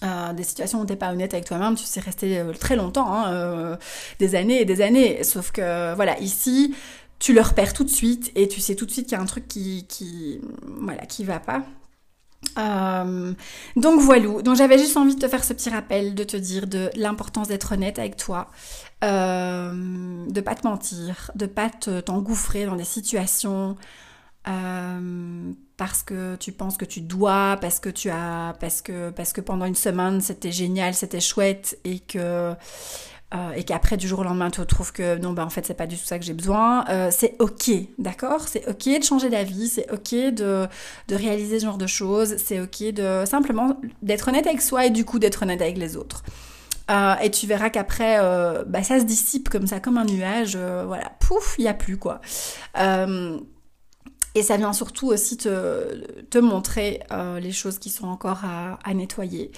euh, 0.04 0.34
des 0.34 0.44
situations 0.44 0.82
où 0.82 0.86
t'es 0.86 0.96
pas 0.96 1.12
honnête 1.12 1.34
avec 1.34 1.46
toi-même, 1.46 1.76
tu 1.76 1.86
sais 1.86 2.00
rester 2.00 2.40
euh, 2.40 2.54
très 2.54 2.76
longtemps, 2.76 3.14
hein, 3.14 3.32
euh, 3.32 3.78
des 4.20 4.36
années 4.36 4.62
et 4.62 4.66
des 4.66 4.82
années. 4.82 5.24
Sauf 5.24 5.52
que 5.52 5.94
voilà, 5.96 6.20
ici, 6.20 6.76
tu 7.20 7.34
le 7.34 7.42
repères 7.42 7.74
tout 7.74 7.84
de 7.84 7.90
suite 7.90 8.32
et 8.36 8.48
tu 8.48 8.60
sais 8.60 8.76
tout 8.76 8.86
de 8.86 8.92
suite 8.92 9.08
qu'il 9.08 9.18
y 9.18 9.20
a 9.20 9.24
un 9.24 9.26
truc 9.26 9.48
qui, 9.48 9.86
qui, 9.88 10.42
voilà, 10.80 11.06
qui 11.06 11.24
va 11.24 11.40
pas. 11.40 11.64
Euh, 12.58 13.34
donc 13.76 14.00
voilà, 14.00 14.42
donc 14.42 14.56
j'avais 14.56 14.78
juste 14.78 14.98
envie 14.98 15.16
de 15.16 15.20
te 15.20 15.28
faire 15.28 15.44
ce 15.44 15.54
petit 15.54 15.70
rappel, 15.70 16.16
de 16.16 16.24
te 16.24 16.38
dire 16.38 16.68
de 16.68 16.90
l'importance 16.96 17.48
d'être 17.48 17.74
honnête 17.74 18.00
avec 18.00 18.16
toi, 18.18 18.48
euh, 19.04 20.26
de 20.28 20.42
pas 20.42 20.56
te 20.56 20.68
mentir, 20.68 21.32
de 21.36 21.46
pas 21.46 21.70
t'engouffrer 21.70 22.66
dans 22.66 22.76
des 22.76 22.84
situations 22.84 23.76
euh, 24.48 25.52
parce 25.78 26.04
que 26.04 26.36
tu 26.36 26.52
penses 26.52 26.78
que 26.78 26.86
tu 26.86 27.02
dois, 27.02 27.58
parce 27.62 27.80
que 27.80 27.90
tu 27.90 28.10
as, 28.10 28.56
parce 28.60 28.82
que 28.82 29.10
parce 29.10 29.34
que 29.34 29.42
pendant 29.42 29.66
une 29.66 29.76
semaine 29.76 30.22
c'était 30.22 30.52
génial, 30.52 30.94
c'était 30.94 31.22
chouette 31.22 31.78
et 31.84 32.00
que 32.00 32.54
euh, 33.34 33.52
et 33.56 33.64
qu'après 33.64 33.98
du 33.98 34.08
jour 34.08 34.20
au 34.20 34.24
lendemain 34.24 34.52
tu 34.52 34.64
trouves 34.66 34.92
que 34.92 35.18
non 35.18 35.34
bah 35.34 35.44
en 35.44 35.50
fait 35.50 35.66
c'est 35.66 35.74
pas 35.74 35.88
du 35.88 35.98
tout 35.98 36.06
ça 36.06 36.20
que 36.20 36.26
j'ai 36.26 36.34
besoin, 36.34 36.86
euh, 36.90 37.10
c'est 37.12 37.36
ok, 37.40 37.72
d'accord? 37.98 38.48
C'est 38.48 38.68
ok 38.68 39.00
de 39.00 39.04
changer 39.04 39.30
d'avis, 39.30 39.68
c'est 39.70 39.92
ok 39.92 40.34
de, 40.34 40.68
de 41.08 41.16
réaliser 41.16 41.60
ce 41.60 41.66
genre 41.66 41.78
de 41.78 41.88
choses, 41.88 42.36
c'est 42.38 42.60
ok 42.60 42.94
de 42.94 43.24
simplement 43.26 43.78
d'être 44.02 44.28
honnête 44.28 44.46
avec 44.46 44.62
soi 44.62 44.86
et 44.86 44.90
du 44.90 45.06
coup 45.06 45.20
d'être 45.20 45.44
honnête 45.44 45.62
avec 45.62 45.78
les 45.78 45.98
autres. 45.98 46.24
Euh, 46.92 47.16
et 47.24 47.32
tu 47.32 47.48
verras 47.48 47.70
qu'après, 47.70 48.20
bah, 48.68 48.84
ça 48.84 49.00
se 49.00 49.06
dissipe 49.06 49.48
comme 49.50 49.68
ça, 49.68 49.80
comme 49.80 49.98
un 49.98 50.04
nuage. 50.06 50.58
voilà, 50.58 51.12
pouf, 51.20 51.56
il 51.58 51.62
n'y 51.62 51.70
a 51.70 51.74
plus 51.74 51.98
quoi. 51.98 52.20
Et 54.36 54.42
ça 54.42 54.58
vient 54.58 54.74
surtout 54.74 55.08
aussi 55.08 55.38
te, 55.38 56.24
te 56.30 56.38
montrer 56.40 57.02
euh, 57.12 57.40
les 57.40 57.52
choses 57.52 57.78
qui 57.78 57.90
sont 57.90 58.08
encore 58.08 58.42
à, 58.44 58.94
nettoyer. 58.94 59.52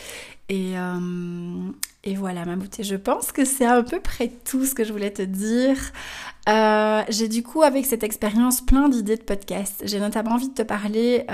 Et, 0.50 0.78
euh, 0.78 1.70
et, 2.04 2.16
voilà 2.16 2.46
ma 2.46 2.56
beauté, 2.56 2.84
je 2.84 2.96
pense 2.96 3.32
que 3.32 3.46
c'est 3.46 3.66
à 3.66 3.82
peu 3.84 4.00
près 4.00 4.30
tout 4.44 4.66
ce 4.66 4.76
que 4.76 4.84
je 4.84 4.92
voulais 4.92 5.12
te 5.12 5.22
dire. 5.22 5.78
Euh, 6.50 7.04
j'ai 7.10 7.30
du 7.30 7.42
coup 7.42 7.64
avec 7.64 7.86
cette 7.86 8.04
expérience 8.04 8.62
plein 8.62 8.90
d'idées 8.90 9.16
de 9.16 9.24
podcast. 9.24 9.82
J'ai 9.86 10.00
notamment 10.00 10.32
envie 10.32 10.50
de 10.50 10.54
te 10.54 10.62
parler 10.62 11.26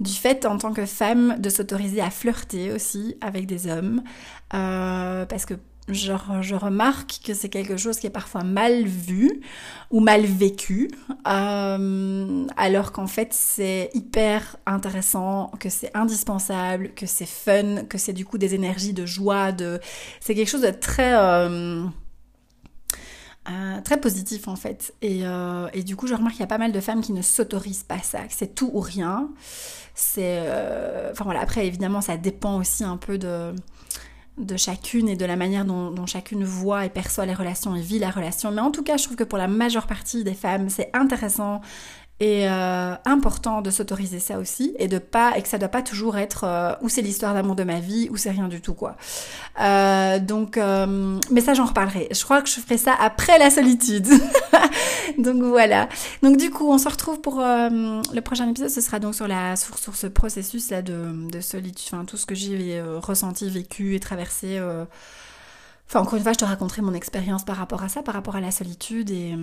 du 0.00 0.12
fait 0.12 0.44
en 0.44 0.58
tant 0.58 0.72
que 0.72 0.86
femme 0.86 1.36
de 1.38 1.48
s'autoriser 1.48 2.00
à 2.00 2.10
flirter 2.10 2.72
aussi 2.72 3.16
avec 3.20 3.46
des 3.46 3.68
hommes. 3.68 4.02
Parce 4.50 5.46
que 5.46 5.54
je, 5.88 6.54
remarque 6.54 7.20
que 7.24 7.34
c'est 7.34 7.48
quelque 7.50 7.76
chose 7.76 7.98
qui 7.98 8.06
est 8.06 8.10
parfois 8.10 8.42
mal 8.42 8.84
vu 8.84 9.42
ou 9.90 10.00
mal 10.00 10.22
vécu, 10.24 10.90
euh, 11.28 12.46
alors 12.56 12.92
qu'en 12.92 13.06
fait 13.06 13.32
c'est 13.32 13.90
hyper 13.92 14.56
intéressant, 14.66 15.50
que 15.60 15.68
c'est 15.68 15.94
indispensable, 15.94 16.94
que 16.94 17.06
c'est 17.06 17.28
fun, 17.28 17.84
que 17.84 17.98
c'est 17.98 18.14
du 18.14 18.24
coup 18.24 18.38
des 18.38 18.54
énergies 18.54 18.94
de 18.94 19.04
joie, 19.04 19.52
de 19.52 19.78
c'est 20.20 20.34
quelque 20.34 20.48
chose 20.48 20.62
de 20.62 20.70
très 20.70 21.14
euh, 21.14 21.84
euh, 23.50 23.80
très 23.82 24.00
positif 24.00 24.48
en 24.48 24.56
fait. 24.56 24.94
Et, 25.02 25.22
et 25.74 25.82
du 25.82 25.96
coup 25.96 26.06
je 26.06 26.14
remarque 26.14 26.34
qu'il 26.34 26.40
y 26.40 26.44
a 26.44 26.48
pas 26.48 26.58
mal 26.58 26.72
de 26.72 26.80
femmes 26.80 27.02
qui 27.02 27.12
ne 27.12 27.22
s'autorisent 27.22 27.84
pas 27.84 27.98
ça, 27.98 28.20
que 28.20 28.32
c'est 28.34 28.54
tout 28.54 28.70
ou 28.72 28.80
rien. 28.80 29.28
C'est, 29.94 30.40
enfin 31.12 31.24
voilà. 31.24 31.40
Après 31.40 31.66
évidemment 31.66 32.00
ça 32.00 32.16
dépend 32.16 32.58
aussi 32.58 32.84
un 32.84 32.96
peu 32.96 33.18
de 33.18 33.54
de 34.38 34.56
chacune 34.56 35.08
et 35.08 35.16
de 35.16 35.24
la 35.24 35.36
manière 35.36 35.64
dont, 35.64 36.06
chacune 36.06 36.44
voit 36.44 36.84
et 36.84 36.90
perçoit 36.90 37.26
les 37.26 37.34
relations 37.34 37.76
et 37.76 37.80
vit 37.80 37.98
la 37.98 38.10
relation. 38.10 38.50
Mais 38.50 38.60
en 38.60 38.70
tout 38.70 38.82
cas, 38.82 38.96
je 38.96 39.04
trouve 39.04 39.16
que 39.16 39.24
pour 39.24 39.38
la 39.38 39.48
majeure 39.48 39.86
partie 39.86 40.24
des 40.24 40.34
femmes, 40.34 40.68
c'est 40.68 40.90
intéressant 40.92 41.60
et 42.20 42.48
euh, 42.48 42.94
important 43.04 43.60
de 43.60 43.70
s'autoriser 43.70 44.20
ça 44.20 44.38
aussi 44.38 44.74
et 44.78 44.86
de 44.86 44.98
pas 44.98 45.36
et 45.36 45.42
que 45.42 45.48
ça 45.48 45.58
doit 45.58 45.68
pas 45.68 45.82
toujours 45.82 46.16
être 46.16 46.44
euh, 46.44 46.72
ou 46.80 46.88
c'est 46.88 47.02
l'histoire 47.02 47.34
d'amour 47.34 47.56
de 47.56 47.64
ma 47.64 47.80
vie 47.80 48.08
ou 48.10 48.16
c'est 48.16 48.30
rien 48.30 48.46
du 48.46 48.60
tout 48.60 48.74
quoi. 48.74 48.96
Euh, 49.60 50.20
donc 50.20 50.56
euh, 50.56 51.18
mais 51.32 51.40
ça 51.40 51.54
j'en 51.54 51.64
reparlerai. 51.64 52.08
Je 52.12 52.22
crois 52.22 52.40
que 52.40 52.48
je 52.48 52.60
ferai 52.60 52.78
ça 52.78 52.94
après 53.00 53.36
la 53.38 53.50
solitude. 53.50 54.06
donc 55.18 55.42
voilà. 55.42 55.88
Donc 56.22 56.36
du 56.36 56.50
coup 56.50 56.70
on 56.70 56.78
se 56.78 56.88
retrouve 56.88 57.20
pour 57.20 57.40
le 57.40 58.20
prochain 58.20 58.48
épisode. 58.48 58.70
Ce 58.70 58.80
sera 58.80 59.00
donc 59.00 59.16
sur 59.16 59.26
la 59.26 59.56
sur, 59.56 59.76
sur 59.76 59.96
ce 59.96 60.06
processus 60.06 60.70
là 60.70 60.82
de, 60.82 61.28
de 61.30 61.40
solitude, 61.40 61.88
enfin 61.92 62.04
tout 62.04 62.16
ce 62.16 62.26
que 62.26 62.36
j'ai 62.36 62.80
ressenti, 63.02 63.50
vécu 63.50 63.96
et 63.96 64.00
traversé. 64.00 64.60
Enfin 65.88 66.00
encore 66.00 66.14
une 66.14 66.22
fois 66.22 66.32
je 66.32 66.38
te 66.38 66.44
raconterai 66.44 66.80
mon 66.80 66.94
expérience 66.94 67.44
par 67.44 67.56
rapport 67.56 67.82
à 67.82 67.88
ça, 67.88 68.04
par 68.04 68.14
rapport 68.14 68.36
à 68.36 68.40
la 68.40 68.52
solitude 68.52 69.10
et 69.10 69.36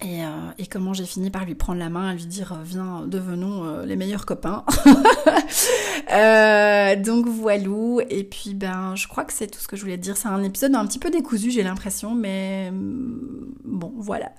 et, 0.00 0.22
euh, 0.22 0.28
et, 0.58 0.66
comment 0.66 0.94
j'ai 0.94 1.06
fini 1.06 1.28
par 1.28 1.44
lui 1.44 1.56
prendre 1.56 1.80
la 1.80 1.88
main, 1.88 2.10
à 2.10 2.14
lui 2.14 2.24
dire 2.24 2.52
euh, 2.52 2.62
viens, 2.62 3.04
devenons 3.06 3.64
euh, 3.64 3.84
les 3.84 3.96
meilleurs 3.96 4.26
copains. 4.26 4.64
donc 7.02 7.26
voilou. 7.26 8.00
Et 8.08 8.22
puis 8.22 8.54
ben, 8.54 8.94
je 8.94 9.08
crois 9.08 9.24
que 9.24 9.32
c'est 9.32 9.48
tout 9.48 9.58
ce 9.58 9.66
que 9.66 9.76
je 9.76 9.82
voulais 9.82 9.96
te 9.96 10.02
dire. 10.02 10.16
C'est 10.16 10.28
un 10.28 10.44
épisode 10.44 10.76
un 10.76 10.86
petit 10.86 11.00
peu 11.00 11.10
décousu, 11.10 11.50
j'ai 11.50 11.64
l'impression, 11.64 12.14
mais 12.14 12.70
mm, 12.70 13.54
bon, 13.64 13.92
voilà. 13.96 14.30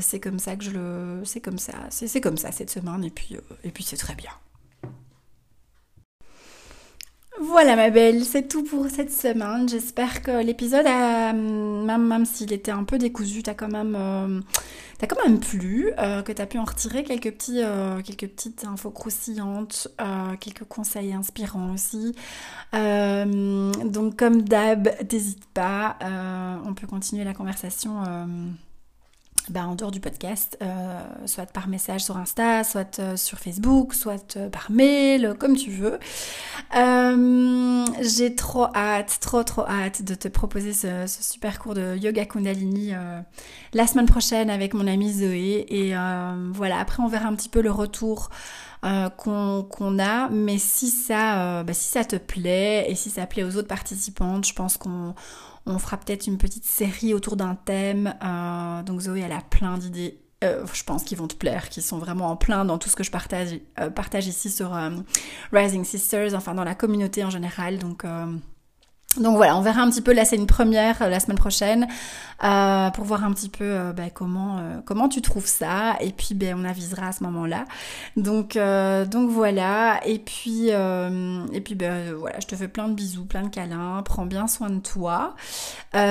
c'est 0.00 0.18
comme 0.18 0.40
ça 0.40 0.56
que 0.56 0.64
je 0.64 0.70
le, 0.70 1.20
c'est 1.24 1.40
comme 1.40 1.58
ça, 1.58 1.74
c'est 1.90 2.20
comme 2.20 2.36
ça 2.36 2.50
cette 2.50 2.70
semaine. 2.70 3.04
Et 3.04 3.10
puis 3.10 3.36
et 3.62 3.70
puis 3.70 3.84
c'est 3.84 3.96
très 3.96 4.16
bien. 4.16 4.32
Voilà 7.40 7.76
ma 7.76 7.90
belle, 7.90 8.24
c'est 8.24 8.48
tout 8.48 8.64
pour 8.64 8.88
cette 8.88 9.12
semaine. 9.12 9.68
J'espère 9.68 10.22
que 10.22 10.42
l'épisode, 10.42 10.86
même, 10.86 12.06
même 12.06 12.24
s'il 12.24 12.50
était 12.52 12.70
un 12.70 12.84
peu 12.84 12.96
décousu, 12.96 13.42
t'as 13.42 13.52
quand 13.52 13.68
même, 13.68 13.94
euh, 13.94 14.40
quand 15.06 15.22
même 15.22 15.38
plu, 15.38 15.92
euh, 15.98 16.22
que 16.22 16.32
t'as 16.32 16.46
pu 16.46 16.58
en 16.58 16.64
retirer 16.64 17.04
quelques 17.04 17.32
petits, 17.32 17.62
euh, 17.62 18.00
quelques 18.00 18.28
petites 18.28 18.64
infos 18.64 18.90
croustillantes, 18.90 19.88
quelques 20.40 20.64
conseils 20.64 21.12
inspirants 21.12 21.74
aussi. 21.74 22.14
donc 22.72 24.16
comme 24.16 24.42
d'hab, 24.42 24.88
n'hésite 25.12 25.44
pas, 25.52 25.98
on 26.64 26.72
peut 26.72 26.86
continuer 26.86 27.24
la 27.24 27.34
conversation 27.34 28.02
bah, 29.50 29.66
en 29.66 29.76
dehors 29.76 29.92
du 29.92 30.00
podcast, 30.00 30.58
euh, 30.60 31.00
soit 31.24 31.46
par 31.46 31.68
message 31.68 32.04
sur 32.04 32.16
Insta, 32.16 32.64
soit 32.64 32.98
euh, 32.98 33.16
sur 33.16 33.38
Facebook, 33.38 33.94
soit 33.94 34.36
euh, 34.36 34.48
par 34.48 34.70
mail, 34.70 35.34
comme 35.38 35.56
tu 35.56 35.70
veux. 35.70 35.98
J'ai 38.00 38.34
trop 38.34 38.66
hâte, 38.74 39.18
trop 39.20 39.44
trop 39.44 39.64
hâte 39.66 40.02
de 40.02 40.14
te 40.14 40.26
proposer 40.26 40.72
ce, 40.72 41.04
super 41.06 41.60
cours 41.60 41.74
de 41.74 41.96
yoga 41.96 42.24
Kundalini 42.24 42.92
la 43.72 43.86
semaine 43.86 44.06
prochaine 44.06 44.50
avec 44.50 44.74
mon 44.74 44.86
amie 44.86 45.12
Zoé. 45.12 45.66
Et 45.68 45.94
voilà, 46.52 46.78
après 46.78 47.02
on 47.02 47.08
verra 47.08 47.28
un 47.28 47.34
petit 47.34 47.48
peu 47.48 47.62
le 47.62 47.70
retour. 47.70 48.30
qu'on 48.82 49.98
a, 49.98 50.28
mais 50.28 50.58
si 50.58 50.90
ça, 50.90 51.62
bah, 51.62 51.72
si 51.72 51.88
ça 51.88 52.04
te 52.04 52.16
plaît 52.16 52.86
et 52.90 52.94
si 52.94 53.10
ça 53.10 53.26
plaît 53.26 53.44
aux 53.44 53.56
autres 53.56 53.68
participantes, 53.68 54.46
je 54.46 54.52
pense 54.52 54.76
qu'on 54.76 55.14
on 55.66 55.78
fera 55.78 55.96
peut-être 55.96 56.26
une 56.26 56.38
petite 56.38 56.64
série 56.64 57.14
autour 57.14 57.36
d'un 57.36 57.54
thème. 57.54 58.14
Euh, 58.22 58.82
donc 58.82 59.00
Zoé, 59.00 59.20
elle 59.20 59.32
a 59.32 59.42
plein 59.42 59.78
d'idées 59.78 60.20
je 60.42 60.84
pense 60.84 61.02
qu'ils 61.02 61.18
vont 61.18 61.26
te 61.26 61.34
plaire, 61.34 61.68
qui 61.70 61.82
sont 61.82 61.98
vraiment 61.98 62.28
en 62.28 62.36
plein 62.36 62.64
dans 62.64 62.78
tout 62.78 62.88
ce 62.88 62.94
que 62.94 63.02
je 63.02 63.10
partage, 63.10 63.58
partage 63.96 64.28
ici 64.28 64.48
sur 64.48 64.78
Rising 65.50 65.82
Sisters, 65.82 66.34
enfin 66.34 66.54
dans 66.54 66.62
la 66.62 66.76
communauté 66.76 67.24
en 67.24 67.30
général. 67.30 67.78
Donc 67.78 68.04
donc 69.20 69.36
voilà, 69.36 69.56
on 69.56 69.60
verra 69.60 69.82
un 69.82 69.90
petit 69.90 70.02
peu, 70.02 70.12
là 70.12 70.24
c'est 70.24 70.36
une 70.36 70.46
première 70.46 71.02
euh, 71.02 71.08
la 71.08 71.20
semaine 71.20 71.38
prochaine, 71.38 71.86
euh, 72.44 72.90
pour 72.90 73.04
voir 73.04 73.24
un 73.24 73.32
petit 73.32 73.48
peu 73.48 73.64
euh, 73.64 73.92
bah, 73.92 74.10
comment, 74.12 74.60
comment 74.84 75.08
tu 75.08 75.22
trouves 75.22 75.46
ça, 75.46 75.96
et 76.00 76.12
puis 76.12 76.34
ben, 76.34 76.56
on 76.58 76.64
avisera 76.64 77.08
à 77.08 77.12
ce 77.12 77.24
moment-là. 77.24 77.64
Donc, 78.16 78.56
donc 78.56 79.30
voilà, 79.30 80.00
et 80.04 80.18
puis, 80.18 80.68
et 80.68 81.60
puis 81.60 81.74
ben, 81.74 82.14
voilà, 82.14 82.40
je 82.40 82.46
te 82.46 82.54
fais 82.56 82.68
plein 82.68 82.88
de 82.88 82.94
bisous, 82.94 83.24
plein 83.24 83.42
de 83.42 83.48
câlins, 83.48 84.02
prends 84.04 84.26
bien 84.26 84.46
soin 84.46 84.70
de 84.70 84.80
toi, 84.80 85.34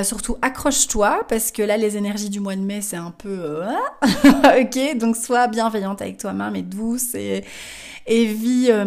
surtout 0.03 0.37
accroche-toi, 0.41 1.25
parce 1.27 1.51
que 1.51 1.61
là 1.61 1.77
les 1.77 1.97
énergies 1.97 2.29
du 2.29 2.39
mois 2.39 2.55
de 2.55 2.61
mai 2.61 2.81
c'est 2.81 2.97
un 2.97 3.11
peu... 3.11 3.61
ok, 4.25 4.97
donc 4.97 5.15
sois 5.15 5.47
bienveillante 5.47 6.01
avec 6.01 6.17
toi-même 6.17 6.55
et 6.55 6.61
douce, 6.61 7.15
et 7.15 7.43
et 8.07 8.35
euh, 8.69 8.85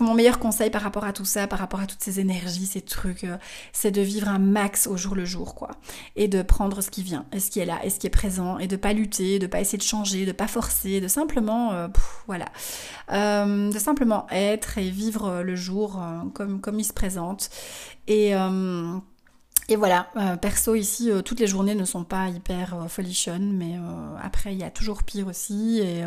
mon 0.00 0.14
meilleur 0.14 0.38
conseil 0.38 0.68
par 0.68 0.82
rapport 0.82 1.04
à 1.04 1.12
tout 1.14 1.24
ça, 1.24 1.46
par 1.46 1.58
rapport 1.58 1.80
à 1.80 1.86
toutes 1.86 2.02
ces 2.02 2.20
énergies, 2.20 2.66
ces 2.66 2.82
trucs, 2.82 3.24
euh, 3.24 3.38
c'est 3.72 3.90
de 3.90 4.02
vivre 4.02 4.28
un 4.28 4.38
max 4.38 4.86
au 4.86 4.96
jour 4.98 5.14
le 5.14 5.24
jour, 5.24 5.54
quoi. 5.54 5.70
Et 6.14 6.28
de 6.28 6.42
prendre 6.42 6.82
ce 6.82 6.90
qui 6.90 7.02
vient, 7.02 7.24
et 7.32 7.40
ce 7.40 7.50
qui 7.50 7.60
est 7.60 7.64
là, 7.64 7.80
et 7.82 7.88
ce 7.88 7.98
qui 7.98 8.06
est 8.06 8.10
présent, 8.10 8.58
et 8.58 8.66
de 8.66 8.76
pas 8.76 8.92
lutter, 8.92 9.38
de 9.38 9.46
pas 9.46 9.60
essayer 9.60 9.78
de 9.78 9.82
changer, 9.82 10.26
de 10.26 10.32
pas 10.32 10.48
forcer, 10.48 11.00
de 11.00 11.08
simplement, 11.08 11.72
euh, 11.72 11.88
voilà, 12.26 12.46
de 13.10 13.78
simplement 13.78 14.26
être 14.30 14.76
et 14.78 14.90
vivre 14.90 15.42
le 15.42 15.56
jour 15.56 16.02
comme, 16.34 16.60
comme 16.60 16.78
il 16.78 16.84
se 16.84 16.92
présente. 16.92 17.50
Et 18.06 18.32
et 19.68 19.76
voilà, 19.76 20.08
perso 20.42 20.74
ici, 20.74 21.10
toutes 21.24 21.40
les 21.40 21.46
journées 21.46 21.74
ne 21.74 21.84
sont 21.84 22.04
pas 22.04 22.28
hyper 22.28 22.86
folichonnes, 22.88 23.52
mais 23.56 23.76
après 24.22 24.52
il 24.52 24.58
y 24.58 24.64
a 24.64 24.70
toujours 24.70 25.02
pire 25.04 25.26
aussi. 25.26 25.80
Et, 25.80 26.04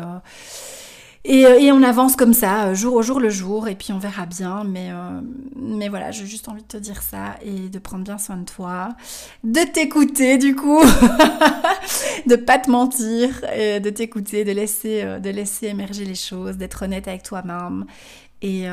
euh, 1.28 1.58
et, 1.58 1.72
on 1.72 1.82
avance 1.82 2.16
comme 2.16 2.32
ça, 2.32 2.68
euh, 2.68 2.74
jour 2.74 2.94
au 2.94 3.02
jour 3.02 3.20
le 3.20 3.28
jour, 3.28 3.68
et 3.68 3.74
puis 3.74 3.92
on 3.92 3.98
verra 3.98 4.24
bien. 4.24 4.64
Mais, 4.64 4.90
euh, 4.90 5.20
mais 5.56 5.88
voilà, 5.88 6.10
j'ai 6.10 6.26
juste 6.26 6.48
envie 6.48 6.62
de 6.62 6.68
te 6.68 6.76
dire 6.76 7.02
ça 7.02 7.36
et 7.42 7.68
de 7.68 7.78
prendre 7.78 8.04
bien 8.04 8.18
soin 8.18 8.36
de 8.38 8.44
toi, 8.44 8.90
de 9.44 9.60
t'écouter 9.60 10.38
du 10.38 10.56
coup, 10.56 10.80
de 12.26 12.36
pas 12.36 12.58
te 12.58 12.70
mentir, 12.70 13.44
et 13.54 13.80
de 13.80 13.90
t'écouter, 13.90 14.44
de 14.44 14.52
laisser, 14.52 15.20
de 15.20 15.30
laisser 15.30 15.66
émerger 15.66 16.04
les 16.04 16.14
choses, 16.14 16.56
d'être 16.56 16.84
honnête 16.84 17.08
avec 17.08 17.22
toi-même. 17.22 17.84
Et, 18.40 18.66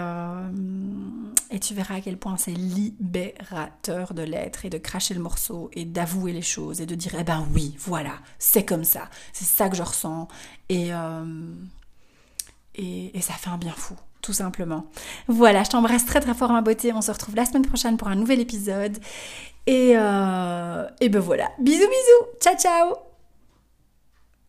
et 1.49 1.59
tu 1.59 1.73
verras 1.73 1.95
à 1.95 2.01
quel 2.01 2.17
point 2.17 2.37
c'est 2.37 2.51
libérateur 2.51 4.13
de 4.13 4.21
l'être 4.21 4.63
et 4.63 4.69
de 4.69 4.77
cracher 4.77 5.15
le 5.15 5.19
morceau 5.19 5.71
et 5.73 5.85
d'avouer 5.85 6.33
les 6.33 6.43
choses 6.43 6.81
et 6.81 6.85
de 6.85 6.93
dire 6.93 7.13
eh 7.19 7.23
ben 7.23 7.45
oui, 7.53 7.75
voilà, 7.79 8.13
c'est 8.37 8.63
comme 8.63 8.83
ça, 8.83 9.09
c'est 9.33 9.45
ça 9.45 9.67
que 9.67 9.75
je 9.75 9.81
ressens. 9.81 10.27
Et, 12.77 13.11
ça 13.21 13.33
fait 13.33 13.49
un 13.49 13.57
bien 13.57 13.73
fou 13.75 13.95
tout 14.21 14.33
simplement. 14.33 14.87
Voilà, 15.27 15.63
je 15.63 15.69
t'embrasse 15.69 16.03
très 16.03 16.19
très 16.19 16.33
fort 16.33 16.51
ma 16.51 16.61
beauté. 16.61 16.91
On 16.91 17.01
se 17.01 17.11
retrouve 17.11 17.35
la 17.35 17.45
semaine 17.45 17.65
prochaine 17.65 17.95
pour 17.95 18.07
un 18.07 18.15
nouvel 18.15 18.39
épisode. 18.39 18.97
Et, 19.67 19.93
euh, 19.95 20.87
et 20.99 21.09
ben 21.09 21.19
voilà. 21.19 21.51
Bisous 21.59 21.87
bisous. 21.87 22.39
Ciao 22.41 22.57
ciao. 22.57 23.14